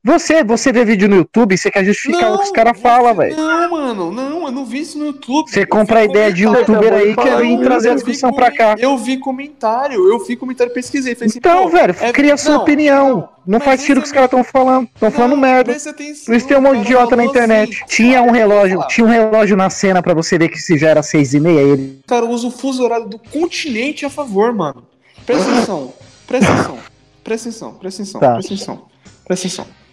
Você, 0.07 0.45
você 0.45 0.71
vê 0.71 0.85
vídeo 0.85 1.09
no 1.09 1.17
YouTube, 1.17 1.57
você 1.57 1.71
quer 1.71 1.83
justificar 1.83 2.31
o 2.35 2.39
que 2.39 2.45
os 2.45 2.51
caras 2.51 2.79
falam, 2.79 3.15
velho. 3.15 3.35
Não, 3.39 3.71
mano, 3.71 4.11
não, 4.13 4.45
eu 4.45 4.53
não 4.53 4.67
vi 4.67 4.81
isso 4.81 4.99
no 4.99 5.07
YouTube. 5.07 5.51
Você 5.51 5.65
compra 5.65 6.01
a 6.01 6.05
ideia 6.05 6.31
de 6.31 6.43
youtuber 6.43 6.93
aí, 6.93 7.15
vir 7.15 7.29
aí, 7.33 7.59
trazer 7.63 7.89
a 7.93 7.95
discussão 7.95 8.31
comen- 8.31 8.45
pra 8.51 8.55
cá. 8.55 8.75
Eu 8.79 8.99
vi 8.99 9.17
comentário, 9.17 10.07
eu 10.07 10.23
vi 10.23 10.37
comentário, 10.37 10.75
pesquisei. 10.75 11.15
Falei 11.15 11.29
assim, 11.29 11.39
Então, 11.39 11.63
pô, 11.63 11.69
velho, 11.71 11.97
é- 11.99 12.13
cria 12.13 12.35
a 12.35 12.37
sua 12.37 12.53
não, 12.57 12.61
opinião. 12.61 13.29
Não, 13.47 13.59
mas 13.59 13.65
faz 13.65 13.83
tiro 13.83 14.01
esse 14.01 14.03
que 14.03 14.07
os 14.09 14.13
caras 14.13 14.27
estão 14.27 14.45
falando. 14.45 14.87
Estão 14.95 15.11
falando 15.11 15.31
Não, 15.31 15.39
merda. 15.39 15.73
Por 15.73 16.35
isso 16.35 16.47
tem 16.49 16.57
um 16.59 16.61
monte 16.61 16.73
de 16.81 16.83
cara, 16.83 16.85
idiota 16.85 17.17
na 17.17 17.23
falou 17.23 17.31
internet. 17.31 17.77
assim, 17.77 17.85
Tinha 17.97 18.23
um 18.23 18.31
relógio, 18.31 18.87
tinha 18.89 19.07
um 19.07 19.11
relógio 19.11 19.57
na 19.57 19.71
cena 19.71 20.03
pra 20.03 20.13
você 20.13 20.37
ver 20.37 20.51
que 20.51 20.59
se 20.59 20.77
já 20.77 20.91
era 20.91 21.03
seis 21.03 21.33
e 21.33 21.41
meia, 21.41 21.61
ele. 21.61 22.01
O 22.05 22.07
cara 22.07 22.27
usa 22.27 22.47
o 22.47 22.51
fuso 22.51 22.83
horário 22.85 23.09
do 23.09 23.19
continente 23.19 24.05
a 24.05 24.11
favor, 24.11 24.53
mano. 24.53 24.85
Presta 25.25 25.51
atenção, 25.51 25.95
presta 26.27 26.53
atenção, 26.53 26.79
presta 27.25 27.49
atenção, 27.49 27.73
presta 27.73 28.03
atenção, 28.03 28.21
Tá. 28.21 28.33
presta 28.35 28.53
atenção, 28.55 28.83
presta 29.27 29.47
atenção. 29.47 29.84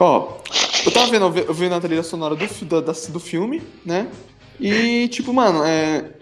Ó, 0.00 0.38
eu 0.86 0.90
tava 0.92 1.10
vendo, 1.10 1.38
eu 1.38 1.52
vendo 1.52 1.74
a 1.74 1.80
trilha 1.80 2.02
sonora 2.02 2.34
do, 2.34 2.80
da- 2.80 2.92
do 3.10 3.20
filme, 3.20 3.62
né? 3.84 4.08
E, 4.58 5.08
tipo, 5.08 5.32
mano, 5.32 5.62
é. 5.62 6.12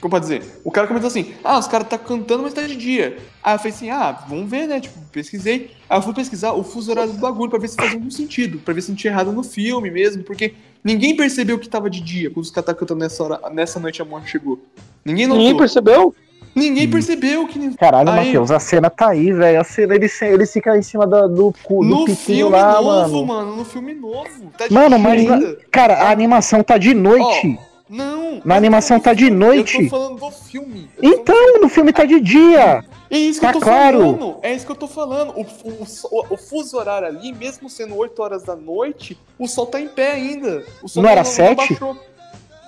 Como 0.00 0.10
pode 0.10 0.24
dizer? 0.26 0.60
O 0.64 0.70
cara 0.70 0.86
comentou 0.86 1.06
assim: 1.08 1.32
ah, 1.44 1.58
os 1.58 1.68
caras 1.68 1.88
tá 1.88 1.96
cantando, 1.96 2.42
mas 2.42 2.52
tá 2.54 2.62
de 2.62 2.76
dia. 2.76 3.18
Aí 3.42 3.54
eu 3.54 3.58
falei 3.58 3.72
assim: 3.72 3.90
ah, 3.90 4.12
vamos 4.28 4.50
ver, 4.50 4.66
né? 4.66 4.80
Tipo, 4.80 4.98
pesquisei. 5.12 5.70
Aí 5.88 5.98
eu 5.98 6.02
fui 6.02 6.12
pesquisar 6.12 6.52
o 6.52 6.62
fuso 6.64 6.90
horário 6.90 7.12
do 7.12 7.18
bagulho 7.18 7.50
pra 7.50 7.58
ver 7.58 7.68
se 7.68 7.76
fazia 7.76 7.94
algum 7.96 8.10
sentido, 8.10 8.58
pra 8.58 8.74
ver 8.74 8.82
se 8.82 8.90
não 8.90 8.96
tinha 8.96 9.12
errado 9.12 9.32
no 9.32 9.42
filme 9.44 9.90
mesmo, 9.90 10.22
porque 10.24 10.54
ninguém 10.84 11.16
percebeu 11.16 11.58
que 11.58 11.68
tava 11.68 11.88
de 11.88 12.00
dia 12.00 12.30
quando 12.30 12.44
os 12.44 12.50
caras 12.50 12.66
tá 12.66 12.74
cantando 12.74 13.00
nessa, 13.00 13.22
hora, 13.24 13.50
nessa 13.50 13.80
noite 13.80 14.02
a 14.02 14.04
morte 14.04 14.30
chegou. 14.30 14.60
Ninguém 15.04 15.26
notou. 15.26 15.42
Ninguém 15.42 15.56
percebeu? 15.56 16.14
Ninguém 16.58 16.90
percebeu 16.90 17.46
que. 17.46 17.76
Caralho, 17.76 18.10
Aí- 18.10 18.26
Matheus, 18.26 18.50
a 18.50 18.58
cena 18.58 18.90
tá 18.90 19.10
aí, 19.10 19.32
velho. 19.32 19.60
A 19.60 19.64
cena, 19.64 19.94
ele, 19.94 20.10
ele 20.22 20.46
fica 20.46 20.76
em 20.76 20.82
cima 20.82 21.06
da- 21.06 21.26
do, 21.26 21.54
cu, 21.62 21.82
do 21.84 21.88
No 21.90 22.06
filme 22.16 22.50
lá, 22.56 22.80
novo, 22.80 23.24
mano. 23.24 23.26
mano. 23.26 23.56
No 23.56 23.64
filme 23.64 23.94
novo. 23.94 24.50
Tá 24.56 24.66
de 24.68 24.74
Mano, 24.74 24.98
mas. 24.98 25.24
na- 25.24 25.40
cara, 25.70 25.94
a 25.94 26.10
animação 26.10 26.62
tá 26.62 26.76
de 26.76 26.92
noite. 26.94 27.58
Não. 27.88 28.42
Na 28.44 28.54
animação 28.54 29.00
tá 29.00 29.14
de 29.14 29.30
do 29.30 29.36
noite. 29.36 29.76
Eu 29.84 29.88
tô 29.88 29.96
falando 29.96 30.20
do 30.20 30.30
filme. 30.30 30.90
Falando 31.00 31.14
Então, 31.20 31.60
no 31.62 31.68
filme 31.70 31.90
tá 31.92 32.04
de 32.04 32.20
dia. 32.20 32.84
É 33.10 33.16
isso 33.16 33.40
que 33.40 33.46
Tá 33.46 33.52
eu 33.52 33.58
tô 33.58 33.60
claro. 33.64 33.98
falando. 34.00 34.36
É 34.42 34.52
isso 34.54 34.66
que 34.66 34.72
eu 34.72 34.76
tô 34.76 34.86
falando. 34.86 35.30
O, 35.30 35.40
o, 35.40 35.86
o, 36.10 36.34
o 36.34 36.36
fuso 36.36 36.76
horário 36.76 37.08
ali, 37.08 37.32
mesmo 37.32 37.70
sendo 37.70 37.96
8 37.96 38.20
horas 38.22 38.42
da 38.42 38.54
noite, 38.54 39.16
o 39.38 39.48
sol 39.48 39.64
tá 39.64 39.80
em 39.80 39.88
pé 39.88 40.12
ainda. 40.12 40.62
O 40.82 40.88
sol 40.88 41.02
Não 41.02 41.08
era 41.08 41.24
sete? 41.24 41.56
baixou. 41.56 41.96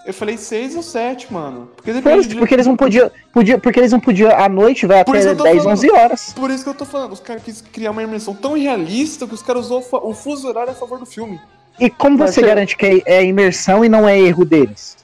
Eu 0.06 0.14
falei 0.14 0.36
6 0.36 0.76
ou 0.76 0.82
7, 0.82 1.32
mano. 1.32 1.70
Porque 1.76 1.92
depende 1.92 2.26
de... 2.28 2.36
porque 2.36 2.54
eles 2.54 2.66
não 2.66 2.76
podiam. 2.76 3.10
Podia, 3.32 3.58
porque 3.58 3.78
eles 3.78 3.92
não 3.92 4.00
podiam. 4.00 4.30
À 4.30 4.48
noite 4.48 4.86
vai 4.86 5.04
Por 5.04 5.16
até 5.16 5.30
eu 5.30 5.36
tô 5.36 5.44
10, 5.44 5.58
falando. 5.58 5.72
11 5.72 5.90
horas. 5.92 6.32
Por 6.32 6.50
isso 6.50 6.64
que 6.64 6.70
eu 6.70 6.74
tô 6.74 6.84
falando. 6.86 7.12
Os 7.12 7.20
caras 7.20 7.42
quis 7.42 7.60
criar 7.60 7.90
uma 7.90 8.02
imersão 8.02 8.34
tão 8.34 8.54
realista 8.54 9.26
que 9.26 9.34
os 9.34 9.42
caras 9.42 9.66
usou 9.66 9.86
o 9.92 10.10
o 10.10 10.14
fuso 10.14 10.48
horário 10.48 10.72
a 10.72 10.74
favor 10.74 10.98
do 10.98 11.06
filme. 11.06 11.38
E 11.78 11.88
como 11.90 12.18
Mas 12.18 12.34
você 12.34 12.42
garante 12.42 12.76
que 12.76 13.02
é, 13.06 13.24
imersão 13.24 13.84
e 13.84 13.88
não 13.88 14.08
é 14.08 14.18
erro 14.18 14.44
deles? 14.44 14.96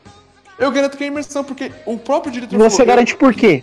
Eu 0.59 0.70
garanto 0.72 0.96
que 0.96 1.04
é 1.04 1.06
imersão, 1.09 1.44
porque 1.44 1.70
o 1.85 1.98
próprio 1.98 2.32
diretor 2.32 2.59
Você 2.59 2.78
falou- 2.78 2.87
garante 2.87 3.14
por 3.16 3.35
quê? 3.35 3.62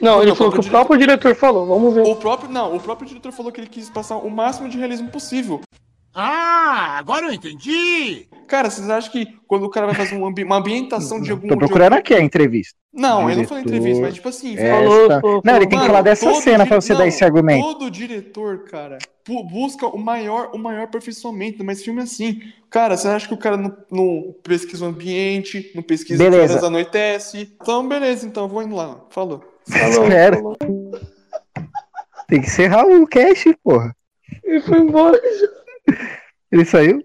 Não, 0.00 0.20
ele 0.20 0.30
Não, 0.30 0.36
falou 0.36 0.52
que 0.52 0.58
o 0.58 0.62
próprio 0.62 0.70
próprio 0.70 0.98
diretor 0.98 1.34
falou. 1.36 1.66
Vamos 1.66 1.94
ver. 1.94 2.02
O 2.02 2.16
próprio. 2.16 2.50
Não, 2.50 2.74
o 2.74 2.80
próprio 2.80 3.06
diretor 3.06 3.30
falou 3.32 3.52
que 3.52 3.60
ele 3.60 3.68
quis 3.68 3.88
passar 3.88 4.16
o 4.16 4.28
máximo 4.28 4.68
de 4.68 4.76
realismo 4.76 5.08
possível. 5.08 5.60
Ah, 6.14 6.96
agora 6.98 7.26
eu 7.26 7.32
entendi. 7.32 8.26
Cara, 8.46 8.68
vocês 8.68 8.88
acham 8.90 9.10
que 9.10 9.26
quando 9.46 9.64
o 9.64 9.70
cara 9.70 9.86
vai 9.86 9.94
fazer 9.94 10.14
um 10.16 10.26
ambi- 10.26 10.44
uma 10.44 10.56
ambientação 10.56 11.20
de 11.20 11.30
algum. 11.30 11.48
Tô 11.48 11.56
procurando 11.56 11.94
aqui 11.94 12.12
a 12.12 12.20
entrevista. 12.20 12.74
Não, 12.92 13.30
ele 13.30 13.40
não 13.40 13.48
falou 13.48 13.62
entrevista, 13.64 14.02
mas 14.02 14.14
tipo 14.14 14.28
assim. 14.28 14.54
Falou, 14.56 15.02
Esta- 15.04 15.20
falou, 15.22 15.42
Não, 15.42 15.56
ele 15.56 15.66
tem 15.66 15.78
que 15.78 15.86
falar 15.86 16.02
dessa 16.02 16.26
todo 16.30 16.42
cena 16.42 16.66
pra 16.66 16.78
você 16.78 16.92
não, 16.92 16.98
dar 17.00 17.06
esse 17.06 17.24
argumento. 17.24 17.64
Todo 17.64 17.90
diretor, 17.90 18.64
cara, 18.64 18.98
bu- 19.26 19.42
busca 19.44 19.86
o 19.86 19.96
maior, 19.96 20.50
o 20.52 20.58
maior 20.58 20.82
aperfeiçoamento, 20.84 21.64
mas 21.64 21.82
filme 21.82 22.02
assim. 22.02 22.42
Cara, 22.68 22.94
você 22.98 23.08
acha 23.08 23.26
que 23.26 23.32
o 23.32 23.38
cara 23.38 23.56
não, 23.56 23.74
não 23.90 24.34
pesquisa 24.42 24.84
o 24.84 24.88
ambiente, 24.88 25.72
não 25.74 25.82
pesquisa 25.82 26.22
Beleza. 26.22 26.52
horas 26.54 26.64
anoitece? 26.64 27.56
Então, 27.62 27.88
beleza, 27.88 28.26
então, 28.26 28.46
vou 28.46 28.62
indo 28.62 28.76
lá. 28.76 29.00
Falou. 29.08 29.42
Falou, 29.66 30.02
Espera. 30.04 30.36
falou. 30.36 30.56
Tem 32.28 32.40
que 32.40 32.46
encerrar 32.46 32.84
o 32.86 33.06
cast, 33.06 33.56
porra. 33.64 33.96
E 34.44 34.60
foi 34.60 34.78
embora. 34.78 35.18
Ele 36.50 36.64
saiu. 36.64 37.02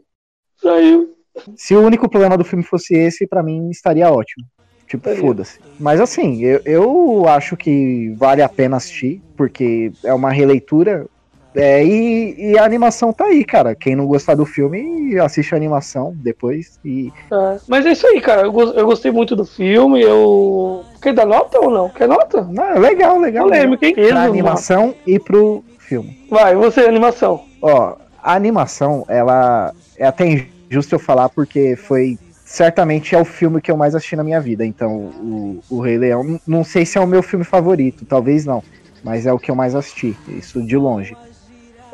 Saiu. 0.61 1.15
Se 1.55 1.75
o 1.75 1.81
único 1.81 2.09
problema 2.09 2.37
do 2.37 2.43
filme 2.43 2.63
fosse 2.63 2.95
esse, 2.95 3.27
pra 3.27 3.43
mim 3.43 3.69
estaria 3.69 4.11
ótimo. 4.11 4.45
Tipo, 4.87 5.13
foda-se. 5.15 5.59
Mas 5.79 5.99
assim, 5.99 6.41
eu, 6.43 6.61
eu 6.65 7.27
acho 7.27 7.57
que 7.57 8.13
vale 8.17 8.41
a 8.41 8.47
pena 8.47 8.77
assistir, 8.77 9.21
porque 9.35 9.91
é 10.03 10.13
uma 10.13 10.31
releitura. 10.31 11.05
É, 11.53 11.83
e, 11.83 12.51
e 12.51 12.57
a 12.57 12.63
animação 12.63 13.11
tá 13.11 13.25
aí, 13.25 13.43
cara. 13.43 13.75
Quem 13.75 13.95
não 13.95 14.05
gostar 14.05 14.35
do 14.35 14.45
filme, 14.45 15.19
assiste 15.19 15.53
a 15.53 15.57
animação 15.57 16.13
depois. 16.15 16.79
E 16.85 17.11
É. 17.31 17.57
Mas 17.67 17.85
é 17.85 17.91
isso 17.91 18.07
aí, 18.07 18.21
cara. 18.21 18.43
Eu, 18.43 18.53
eu 18.73 18.85
gostei 18.85 19.11
muito 19.11 19.35
do 19.35 19.43
filme. 19.43 20.01
Eu. 20.01 20.85
Quer 21.01 21.13
dar 21.13 21.25
nota 21.25 21.59
ou 21.59 21.69
não? 21.69 21.89
Quer 21.89 22.07
nota? 22.07 22.47
Ah, 22.57 22.79
legal, 22.79 23.19
legal. 23.19 23.45
Eu 23.45 23.51
lembro, 23.51 23.77
quem 23.77 23.93
Pra 23.93 24.23
animação 24.23 24.95
e 25.05 25.19
pro 25.19 25.63
filme. 25.79 26.17
Vai, 26.29 26.55
você, 26.55 26.81
animação. 26.81 27.43
Ó, 27.61 27.95
a 28.21 28.33
animação, 28.33 29.05
ela 29.07 29.73
é 29.97 30.05
até 30.05 30.47
injusto 30.69 30.95
eu 30.95 30.99
falar 30.99 31.29
porque 31.29 31.75
foi 31.75 32.17
certamente 32.45 33.13
é 33.13 33.19
o 33.19 33.25
filme 33.25 33.61
que 33.61 33.69
eu 33.69 33.77
mais 33.77 33.93
assisti 33.93 34.15
na 34.15 34.23
minha 34.23 34.39
vida. 34.39 34.65
Então, 34.65 34.95
o, 34.95 35.63
o 35.69 35.81
Rei 35.81 35.97
Leão, 35.97 36.39
não 36.47 36.63
sei 36.63 36.85
se 36.85 36.97
é 36.97 37.01
o 37.01 37.07
meu 37.07 37.21
filme 37.21 37.43
favorito, 37.43 38.05
talvez 38.05 38.45
não, 38.45 38.63
mas 39.03 39.25
é 39.25 39.33
o 39.33 39.39
que 39.39 39.51
eu 39.51 39.55
mais 39.55 39.75
assisti, 39.75 40.17
isso 40.29 40.61
de 40.65 40.77
longe. 40.77 41.15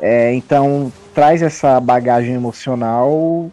É, 0.00 0.32
então, 0.32 0.92
traz 1.12 1.42
essa 1.42 1.80
bagagem 1.80 2.34
emocional, 2.34 3.50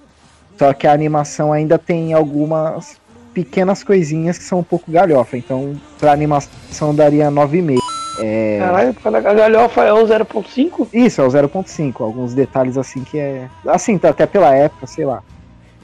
só 0.58 0.74
que 0.74 0.86
a 0.86 0.94
animação 0.94 1.52
ainda 1.52 1.78
tem 1.80 2.14
algumas 2.14 3.02
pequenas 3.34 3.84
coisinhas 3.84 4.38
que 4.38 4.44
são 4.44 4.60
um 4.60 4.64
pouco 4.64 4.92
galhofa. 4.92 5.38
Então, 5.38 5.76
pra 6.00 6.12
animação 6.12 6.94
daria 6.94 7.32
9,5. 7.32 7.81
É, 8.22 8.60
Caralho, 8.60 8.96
a 9.28 9.34
galhofa 9.34 9.84
é 9.84 9.94
o 9.94 10.06
0.5? 10.06 10.88
isso, 10.94 11.22
é 11.22 11.24
o 11.24 11.28
0.5. 11.30 12.04
Alguns 12.04 12.34
detalhes 12.34 12.78
assim 12.78 13.04
que 13.04 13.18
é. 13.18 13.48
Assim, 13.68 13.98
tá 13.98 14.10
até 14.10 14.26
pela 14.26 14.54
época, 14.56 14.86
sei 14.88 15.06
lá. 15.06 15.22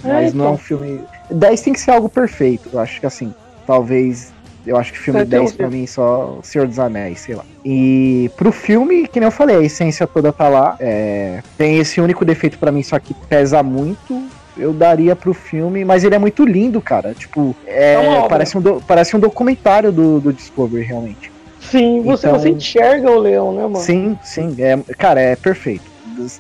Mas 0.04 0.32
É, 0.34 0.36
não 0.36 0.46
é 0.46 0.50
um 0.50 0.54
então. 0.54 0.58
filme. 0.58 1.02
10 1.32 1.62
tem 1.62 1.74
que 1.74 1.80
ser 1.80 1.92
algo 1.92 2.08
perfeito. 2.10 2.70
Eu 2.72 2.80
acho 2.80 3.00
que 3.00 3.06
assim, 3.06 3.34
talvez. 3.66 4.32
Eu 4.66 4.76
acho 4.76 4.92
que 4.92 5.00
filme 5.00 5.22
É, 5.22 5.24
tem 5.24 5.40
10 5.40 5.54
um- 5.54 5.56
pra 5.56 5.70
mim 5.70 5.88
só 5.88 6.40
Senhor 6.44 6.68
dos 6.68 6.78
Anéis, 6.78 7.22
sei 7.22 7.36
lá. 7.36 7.44
E 7.66 8.30
pro 8.36 8.52
filme, 8.52 9.08
que 9.08 9.18
nem 9.20 9.28
eu 9.28 9.32
falei, 9.32 9.56
a 9.56 9.62
essência 9.62 10.06
toda 10.06 10.32
tá 10.34 10.50
lá. 10.50 10.76
É, 10.80 11.42
tem 11.58 11.78
esse 11.80 12.02
único 12.02 12.26
defeito 12.26 12.60
pra 12.60 12.72
mim, 12.72 12.84
só 12.84 13.00
que 13.00 13.14
pesa 13.14 13.64
muito. 13.64 14.22
Eu 14.58 14.74
daria 14.74 15.16
pro 15.16 15.34
filme, 15.34 15.86
mas 15.86 16.04
ele 16.04 16.16
é 16.16 16.20
muito 16.20 16.44
lindo, 16.44 16.82
cara. 16.82 17.14
Tipo, 17.14 17.56
é, 17.66 17.94
É 17.94 18.28
parece, 18.28 18.58
um 18.58 18.62
do- 18.62 18.82
parece 18.88 19.16
um 19.16 19.20
documentário 19.20 19.92
do, 19.92 20.20
do 20.20 20.34
Discovery, 20.34 20.84
realmente. 20.84 21.32
Sim, 21.70 22.02
você, 22.02 22.28
Então- 22.28 22.40
você 22.40 22.50
enxerga 22.50 23.12
o 23.12 23.20
leão, 23.20 23.52
né, 23.52 23.64
mano? 23.64 23.78
Sim, 23.78 24.18
sim. 24.24 24.56
É, 24.60 24.78
cara, 24.96 25.20
é 25.22 25.36
perfeito. 25.36 25.86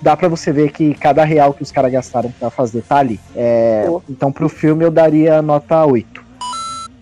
Dá 0.02 0.18
pra 0.18 0.28
você 0.28 0.52
ver 0.52 0.72
que 0.72 0.96
cada 0.96 1.24
real 1.24 1.54
que 1.54 1.62
os 1.62 1.72
caras 1.72 1.92
gastaram 1.92 2.32
pra 2.40 2.50
fazer 2.50 2.82
tá 2.82 2.98
ali. 2.98 3.20
É, 3.36 3.86
então 4.10 4.32
pro 4.32 4.50
filme 4.50 4.84
eu 4.84 4.90
daria 4.90 5.42
nota 5.42 5.86
8. 5.86 6.24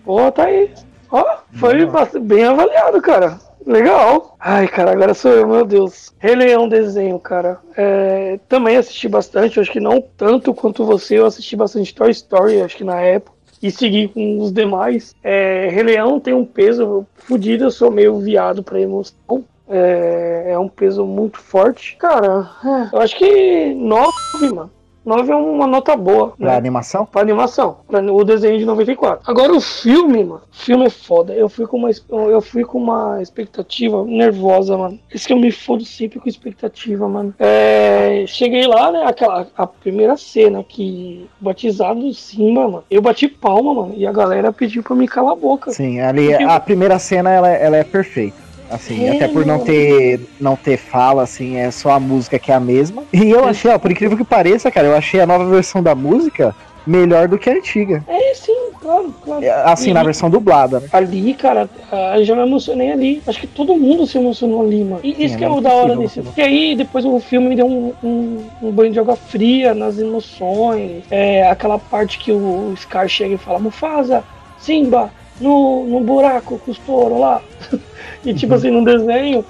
Pô, 0.04 0.30
tá 0.30 0.44
aí. 0.44 0.70
Ó, 1.10 1.24
foi 1.54 1.88
bem 2.20 2.44
avaliado, 2.44 3.00
cara. 3.00 3.38
Legal. 3.66 4.36
Ai, 4.38 4.68
cara, 4.68 4.92
agora 4.92 5.12
sou 5.14 5.32
eu, 5.32 5.48
meu 5.48 5.64
Deus. 5.64 6.12
Rei 6.18 6.36
Leão 6.36 6.68
desenho, 6.68 7.18
cara. 7.18 7.58
É, 7.76 8.38
também 8.48 8.76
assisti 8.76 9.08
bastante, 9.08 9.58
acho 9.58 9.72
que 9.72 9.80
não 9.80 10.00
tanto 10.16 10.54
quanto 10.54 10.84
você, 10.84 11.18
eu 11.18 11.26
assisti 11.26 11.56
bastante 11.56 11.92
Toy 11.94 12.10
Story, 12.10 12.60
acho 12.62 12.76
que 12.76 12.84
na 12.84 13.00
época. 13.00 13.35
E 13.62 13.70
segui 13.70 14.08
com 14.08 14.38
os 14.38 14.52
demais. 14.52 15.14
É, 15.22 15.68
Rei 15.70 15.82
Leão 15.82 16.20
tem 16.20 16.34
um 16.34 16.44
peso 16.44 17.06
fodido, 17.14 17.64
eu 17.64 17.70
sou 17.70 17.90
meio 17.90 18.18
viado 18.18 18.62
pra 18.62 18.80
emoção. 18.80 19.44
É, 19.68 20.52
é 20.52 20.58
um 20.58 20.68
peso 20.68 21.04
muito 21.04 21.38
forte. 21.38 21.96
Cara, 21.96 22.48
é, 22.64 22.94
eu 22.96 23.00
acho 23.00 23.16
que 23.16 23.74
nove, 23.74 24.48
mano. 24.54 24.70
9 25.06 25.32
é 25.32 25.36
uma 25.36 25.66
nota 25.66 25.96
boa. 25.96 26.34
Pra 26.36 26.50
Né? 26.52 26.56
animação? 26.56 27.06
Pra 27.06 27.20
animação, 27.22 27.76
pra 27.88 28.00
o 28.00 28.24
desenho 28.24 28.58
de 28.58 28.64
94. 28.64 29.20
Agora 29.30 29.52
o 29.54 29.60
filme, 29.60 30.24
mano, 30.24 30.42
o 30.52 30.56
filme 30.56 30.86
é 30.86 30.90
foda. 30.90 31.32
Eu 31.32 31.48
fui 31.48 31.66
com 31.66 31.76
uma, 31.78 31.90
eu 32.10 32.40
fui 32.42 32.64
com 32.64 32.78
uma 32.78 33.22
expectativa 33.22 34.04
nervosa, 34.04 34.76
mano. 34.76 34.98
Isso 35.14 35.26
que 35.26 35.32
eu 35.32 35.38
me 35.38 35.52
fodo 35.52 35.84
sempre 35.84 36.18
com 36.18 36.28
expectativa, 36.28 37.08
mano. 37.08 37.32
É, 37.38 38.24
cheguei 38.26 38.66
lá, 38.66 38.90
né, 38.90 39.04
aquela, 39.06 39.46
a 39.56 39.66
primeira 39.66 40.16
cena 40.16 40.64
que 40.64 41.28
batizado 41.40 42.00
do 42.00 42.12
Simba, 42.12 42.62
mano. 42.68 42.84
Eu 42.90 43.00
bati 43.00 43.28
palma, 43.28 43.72
mano, 43.72 43.94
e 43.96 44.06
a 44.06 44.12
galera 44.12 44.52
pediu 44.52 44.82
pra 44.82 44.96
me 44.96 45.06
calar 45.06 45.32
a 45.32 45.36
boca. 45.36 45.70
Sim, 45.70 46.00
ali 46.00 46.28
Porque- 46.30 46.42
a 46.44 46.58
primeira 46.60 46.98
cena 46.98 47.30
ela, 47.30 47.48
ela 47.48 47.76
é 47.76 47.84
perfeita. 47.84 48.45
Assim, 48.68 49.08
até 49.08 49.28
por 49.28 49.46
não 49.46 49.58
ter 49.60 50.28
não 50.40 50.56
ter 50.56 50.76
fala, 50.76 51.22
assim, 51.22 51.56
é 51.56 51.70
só 51.70 51.90
a 51.90 52.00
música 52.00 52.38
que 52.38 52.50
é 52.50 52.54
a 52.54 52.60
mesma. 52.60 53.04
E 53.12 53.30
eu 53.30 53.44
achei, 53.44 53.70
ó, 53.70 53.78
por 53.78 53.90
incrível 53.92 54.16
que 54.16 54.24
pareça, 54.24 54.70
cara, 54.70 54.88
eu 54.88 54.96
achei 54.96 55.20
a 55.20 55.26
nova 55.26 55.44
versão 55.46 55.82
da 55.82 55.94
música 55.94 56.54
melhor 56.86 57.26
do 57.28 57.36
que 57.38 57.50
a 57.50 57.52
antiga. 57.52 58.04
É, 58.06 58.34
sim, 58.34 58.70
claro, 58.80 59.12
claro. 59.20 59.44
É, 59.44 59.50
Assim, 59.50 59.92
na 59.92 60.02
E- 60.02 60.04
versão 60.04 60.30
dublada, 60.30 60.80
né? 60.80 60.88
Ali, 60.92 61.34
cara, 61.34 61.68
eu 62.16 62.24
já 62.24 62.36
me 62.36 62.42
emocionei 62.42 62.92
ali. 62.92 63.22
Acho 63.26 63.40
que 63.40 63.46
todo 63.48 63.76
mundo 63.76 64.06
se 64.06 64.18
emocionou 64.18 64.62
ali, 64.64 64.84
mano. 64.84 65.00
E 65.02 65.24
isso 65.24 65.34
é 65.34 65.38
que 65.38 65.44
é 65.44 65.48
o 65.48 65.60
da 65.60 65.72
hora 65.72 65.96
desse. 65.96 66.22
Porque 66.22 66.40
aí 66.40 66.76
depois 66.76 67.04
o 67.04 67.18
filme 67.18 67.48
me 67.48 67.56
deu 67.56 67.66
um, 67.66 67.92
um, 68.02 68.50
um 68.62 68.70
banho 68.72 68.92
de 68.92 69.00
água 69.00 69.16
fria 69.16 69.74
nas 69.74 69.98
emoções. 69.98 71.04
É, 71.10 71.46
aquela 71.48 71.78
parte 71.78 72.18
que 72.18 72.30
o 72.32 72.72
Scar 72.76 73.08
chega 73.08 73.34
e 73.34 73.38
fala: 73.38 73.58
Mufasa, 73.58 74.24
Simba, 74.56 75.12
no, 75.38 75.86
no 75.86 76.00
buraco 76.00 76.58
com 76.58 76.70
os 76.70 76.78
touros 76.78 77.18
lá. 77.20 77.44
e 78.24 78.34
tipo 78.34 78.52
Uhum. 78.52 78.58
assim, 78.58 78.70
no 78.70 78.84
desenho. 78.84 79.44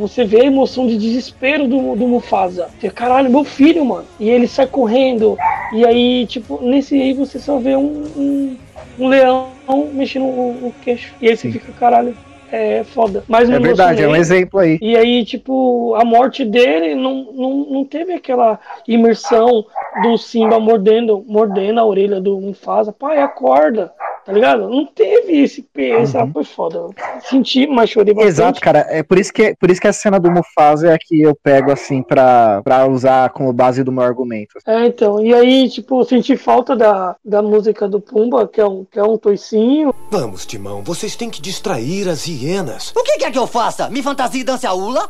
Você 0.00 0.24
vê 0.24 0.40
a 0.40 0.44
emoção 0.46 0.86
de 0.86 0.96
desespero 0.98 1.68
do, 1.68 1.94
do 1.94 2.08
Mufasa. 2.08 2.72
Você, 2.76 2.90
caralho, 2.90 3.30
meu 3.30 3.44
filho, 3.44 3.84
mano. 3.84 4.08
E 4.18 4.28
ele 4.28 4.48
sai 4.48 4.66
correndo. 4.66 5.36
E 5.72 5.86
aí, 5.86 6.26
tipo, 6.26 6.60
nesse 6.60 7.00
aí 7.00 7.14
você 7.14 7.38
só 7.38 7.58
vê 7.58 7.76
um, 7.76 7.84
um, 8.16 8.58
um 8.98 9.08
leão 9.08 9.54
mexendo 9.92 10.24
o, 10.24 10.68
o 10.68 10.72
queixo. 10.80 11.14
E 11.20 11.28
aí 11.28 11.36
você 11.36 11.42
Sim. 11.42 11.52
fica, 11.52 11.72
caralho, 11.72 12.16
é 12.50 12.82
foda. 12.82 13.22
Mas 13.28 13.48
É 13.48 13.58
verdade, 13.60 14.02
é 14.02 14.08
um 14.08 14.16
exemplo 14.16 14.58
aí. 14.58 14.78
E 14.80 14.96
aí, 14.96 15.24
tipo, 15.24 15.94
a 15.94 16.04
morte 16.04 16.44
dele 16.44 16.94
não, 16.94 17.28
não, 17.32 17.54
não 17.70 17.84
teve 17.84 18.14
aquela 18.14 18.58
imersão 18.88 19.64
do 20.02 20.16
Simba 20.18 20.58
mordendo, 20.58 21.24
mordendo 21.28 21.78
a 21.78 21.84
orelha 21.84 22.20
do 22.20 22.40
Mufasa. 22.40 22.92
Pai, 22.92 23.20
acorda, 23.20 23.92
tá 24.28 24.34
ligado? 24.34 24.68
Não 24.68 24.84
teve 24.84 25.40
esse 25.42 25.62
peso, 25.62 26.18
Uhum. 26.18 26.32
foi 26.34 26.44
foda. 26.44 26.86
Senti, 27.30 27.66
mas 27.66 27.88
chorei 27.88 28.12
bastante. 28.12 28.28
Exato, 28.30 28.60
cara. 28.60 28.86
É 28.90 29.02
por 29.02 29.18
isso 29.18 29.32
que, 29.32 29.54
por 29.58 29.70
isso 29.70 29.80
que 29.80 29.88
a 29.88 29.92
cena 29.92 30.20
do 30.20 30.30
Mufasa 30.30 30.88
é 30.88 30.92
a 30.92 30.98
que 31.00 31.22
eu 31.22 31.34
pego, 31.34 31.72
assim, 31.72 32.02
pra, 32.02 32.60
pra 32.62 32.86
usar 32.86 33.30
como 33.30 33.50
base 33.54 33.82
do 33.82 33.90
meu 33.90 34.02
argumento. 34.04 34.58
É, 34.66 34.86
então, 34.86 35.24
e 35.24 35.32
aí, 35.32 35.66
tipo, 35.70 36.04
senti 36.04 36.36
falta 36.36 36.76
da, 36.76 37.16
da 37.24 37.40
música 37.40 37.88
do 37.88 38.00
Pumba, 38.02 38.46
que 38.46 38.60
é 38.60 38.66
um, 38.66 38.84
que 38.84 38.98
é 38.98 39.02
um 39.02 39.16
toicinho. 39.16 39.94
Vamos, 40.10 40.44
Timão, 40.44 40.82
vocês 40.82 41.16
têm 41.16 41.30
que 41.30 41.40
distrair 41.40 42.06
as 42.06 42.26
hienas. 42.28 42.92
O 42.94 43.02
que 43.02 43.16
quer 43.16 43.32
que 43.32 43.38
eu 43.38 43.46
faça? 43.46 43.88
Me 43.88 44.02
fantasia 44.02 44.42
e 44.42 44.44
dance 44.44 44.66
a 44.66 44.74
ula? 44.74 45.08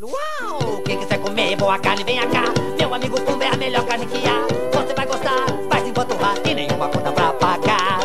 Uau! 0.00 0.80
Quem 0.84 0.98
quiser 0.98 1.18
comer 1.20 1.56
boa 1.56 1.78
carne, 1.78 2.04
venha 2.04 2.26
cá. 2.28 2.44
Meu 2.78 2.94
amigo 2.94 3.20
Pumba 3.20 3.44
é 3.44 3.48
a 3.48 3.56
melhor 3.56 3.84
carne 3.84 4.06
que 4.06 4.18
há. 4.28 4.46
Você 4.78 4.94
vai 4.94 5.06
gostar, 5.06 5.46
vai 5.68 5.80
se 5.80 5.90
empanturrar 5.90 6.36
e 6.48 6.54
nenhuma 6.54 6.88
conta 6.88 7.10
pra 7.10 7.32
pagar. 7.32 7.98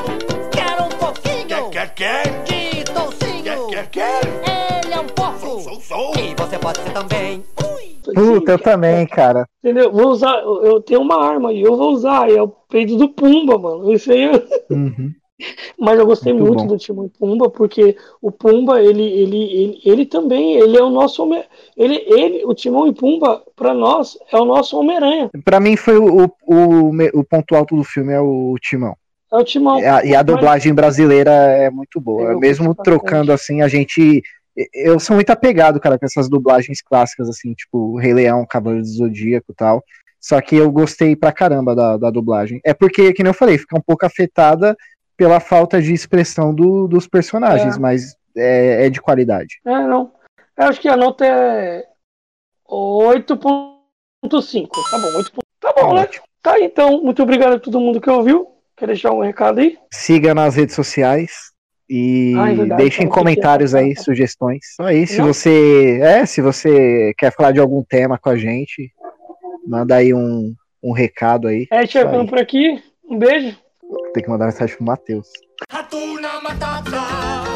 Quero 0.51 0.85
um 0.85 0.89
pouquinho 0.89 1.69
Quer, 1.69 1.93
quer? 1.93 2.43
de 2.45 2.83
toucinho. 2.85 3.67
Quer, 3.69 3.87
quer? 3.89 4.21
Ele 4.83 4.93
é 4.93 4.99
um 4.99 5.05
porco. 5.07 5.59
Sou, 5.61 5.79
sou. 5.81 6.13
E 6.17 6.33
você 6.35 6.57
pode 6.57 6.79
ser 6.79 6.91
também. 6.93 7.43
Puta, 8.03 8.51
eu 8.51 8.59
também, 8.59 9.05
cara. 9.07 9.47
Entendeu? 9.63 9.91
Vou 9.91 10.07
usar, 10.07 10.35
eu 10.41 10.81
tenho 10.81 11.01
uma 11.01 11.23
arma 11.23 11.53
e 11.53 11.61
eu 11.61 11.77
vou 11.77 11.91
usar, 11.93 12.29
é 12.29 12.41
o 12.41 12.47
peito 12.47 12.97
do 12.97 13.07
Pumba, 13.09 13.57
mano. 13.57 13.93
Isso 13.93 14.11
aí 14.11 14.23
eu- 14.23 14.43
Uhum. 14.75 15.11
Mas 15.79 15.99
eu 15.99 16.05
gostei 16.05 16.33
Muito 16.33 16.59
muito, 16.59 16.67
do 16.67 16.77
Timão 16.77 17.05
e 17.05 17.09
Pumba, 17.09 17.49
porque 17.49 17.97
o 18.21 18.31
Pumba, 18.31 18.81
ele, 18.81 19.03
ele, 19.03 19.43
ele, 19.43 19.81
ele 19.83 20.05
também, 20.05 20.53
ele 20.53 20.77
é 20.77 20.83
o 20.83 20.89
nosso 20.89 21.23
Homem, 21.23 21.43
ele, 21.75 21.95
ele, 22.07 22.45
o 22.45 22.53
Timão 22.53 22.87
e 22.87 22.93
Pumba, 22.93 23.43
pra 23.55 23.73
nós, 23.73 24.17
é 24.31 24.37
o 24.37 24.45
nosso 24.45 24.77
Homem-Aranha. 24.79 25.29
Pra 25.43 25.59
mim 25.59 25.75
foi 25.75 25.97
o, 25.97 26.25
o, 26.45 26.91
o, 27.13 27.23
ponto 27.23 27.55
alto 27.55 27.75
do 27.75 27.83
filme 27.83 28.13
é 28.13 28.21
o 28.21 28.55
Timão. 28.61 28.95
É 29.31 29.37
o 29.37 29.43
Timão. 29.43 29.79
E 29.79 29.85
a, 29.85 30.05
e 30.05 30.15
a 30.15 30.21
dublagem 30.21 30.73
brasileira 30.73 31.31
é 31.31 31.69
muito 31.69 31.99
boa. 31.99 32.31
Eu 32.31 32.39
Mesmo 32.39 32.75
trocando 32.75 33.31
assim, 33.31 33.61
a 33.61 33.67
gente. 33.67 34.21
Eu 34.71 34.99
sou 34.99 35.15
muito 35.15 35.31
apegado, 35.31 35.79
cara, 35.79 35.97
com 35.97 36.05
essas 36.05 36.29
dublagens 36.29 36.79
clássicas, 36.79 37.27
assim, 37.27 37.55
tipo 37.55 37.97
Rei 37.97 38.13
Leão, 38.13 38.45
Cavaleiro 38.47 38.83
do 38.83 38.91
Zodíaco 38.91 39.51
e 39.51 39.55
tal. 39.55 39.83
Só 40.21 40.39
que 40.39 40.55
eu 40.55 40.71
gostei 40.71 41.15
pra 41.15 41.33
caramba 41.33 41.75
da, 41.75 41.97
da 41.97 42.09
dublagem. 42.11 42.61
É 42.63 42.73
porque, 42.73 43.11
que 43.11 43.23
nem 43.23 43.31
eu 43.31 43.33
falei, 43.33 43.57
fica 43.57 43.77
um 43.77 43.81
pouco 43.81 44.05
afetada 44.05 44.77
pela 45.17 45.39
falta 45.39 45.81
de 45.81 45.93
expressão 45.93 46.53
do- 46.53 46.87
dos 46.87 47.07
personagens, 47.07 47.77
É. 47.77 47.79
mas 47.79 48.15
é, 48.35 48.85
é 48.85 48.89
de 48.89 49.01
qualidade. 49.01 49.59
É, 49.65 49.69
não. 49.71 50.11
Eu 50.57 50.65
acho 50.67 50.79
que 50.81 50.87
a 50.87 50.97
nota 50.97 51.25
é 51.25 51.83
8.5. 52.67 54.69
Tá 54.89 54.97
bom, 54.97 55.17
8. 55.17 55.31
Tá 55.59 55.73
bom, 55.75 55.93
né? 55.93 56.01
Ótimo. 56.01 56.23
Tá, 56.41 56.59
então, 56.59 57.01
muito 57.01 57.23
obrigado 57.23 57.53
a 57.53 57.59
todo 57.59 57.79
mundo 57.79 58.01
que 58.01 58.09
ouviu. 58.09 58.47
Quer 58.75 58.87
deixar 58.87 59.11
um 59.11 59.21
recado 59.21 59.59
aí? 59.59 59.77
Siga 59.91 60.33
nas 60.33 60.55
redes 60.55 60.75
sociais 60.75 61.31
e 61.89 62.33
Ah, 62.37 62.51
é 62.51 62.55
verdade, 62.55 62.81
deixem 62.81 63.07
comentários 63.07 63.71
que- 63.71 63.77
aí, 63.77 63.95
sugestões. 63.95 64.59
Só 64.75 64.83
aí, 64.83 65.05
se 65.07 65.19
Não. 65.19 65.27
você 65.27 65.99
é, 66.01 66.25
se 66.25 66.41
você 66.41 67.13
quer 67.17 67.31
falar 67.31 67.51
de 67.51 67.59
algum 67.59 67.83
tema 67.83 68.17
com 68.17 68.29
a 68.29 68.37
gente, 68.37 68.91
manda 69.65 69.95
aí 69.95 70.13
um, 70.13 70.53
um 70.83 70.91
recado 70.91 71.47
aí. 71.47 71.67
É, 71.71 71.85
chegando 71.85 72.27
por 72.27 72.39
aqui. 72.39 72.83
Um 73.07 73.17
beijo. 73.17 73.55
Tem 74.13 74.23
que 74.23 74.29
mandar 74.29 74.45
mensagem 74.45 74.75
pro 74.75 74.85
Matheus. 74.85 75.29
Hakuna 75.69 76.41
Matata. 76.41 77.52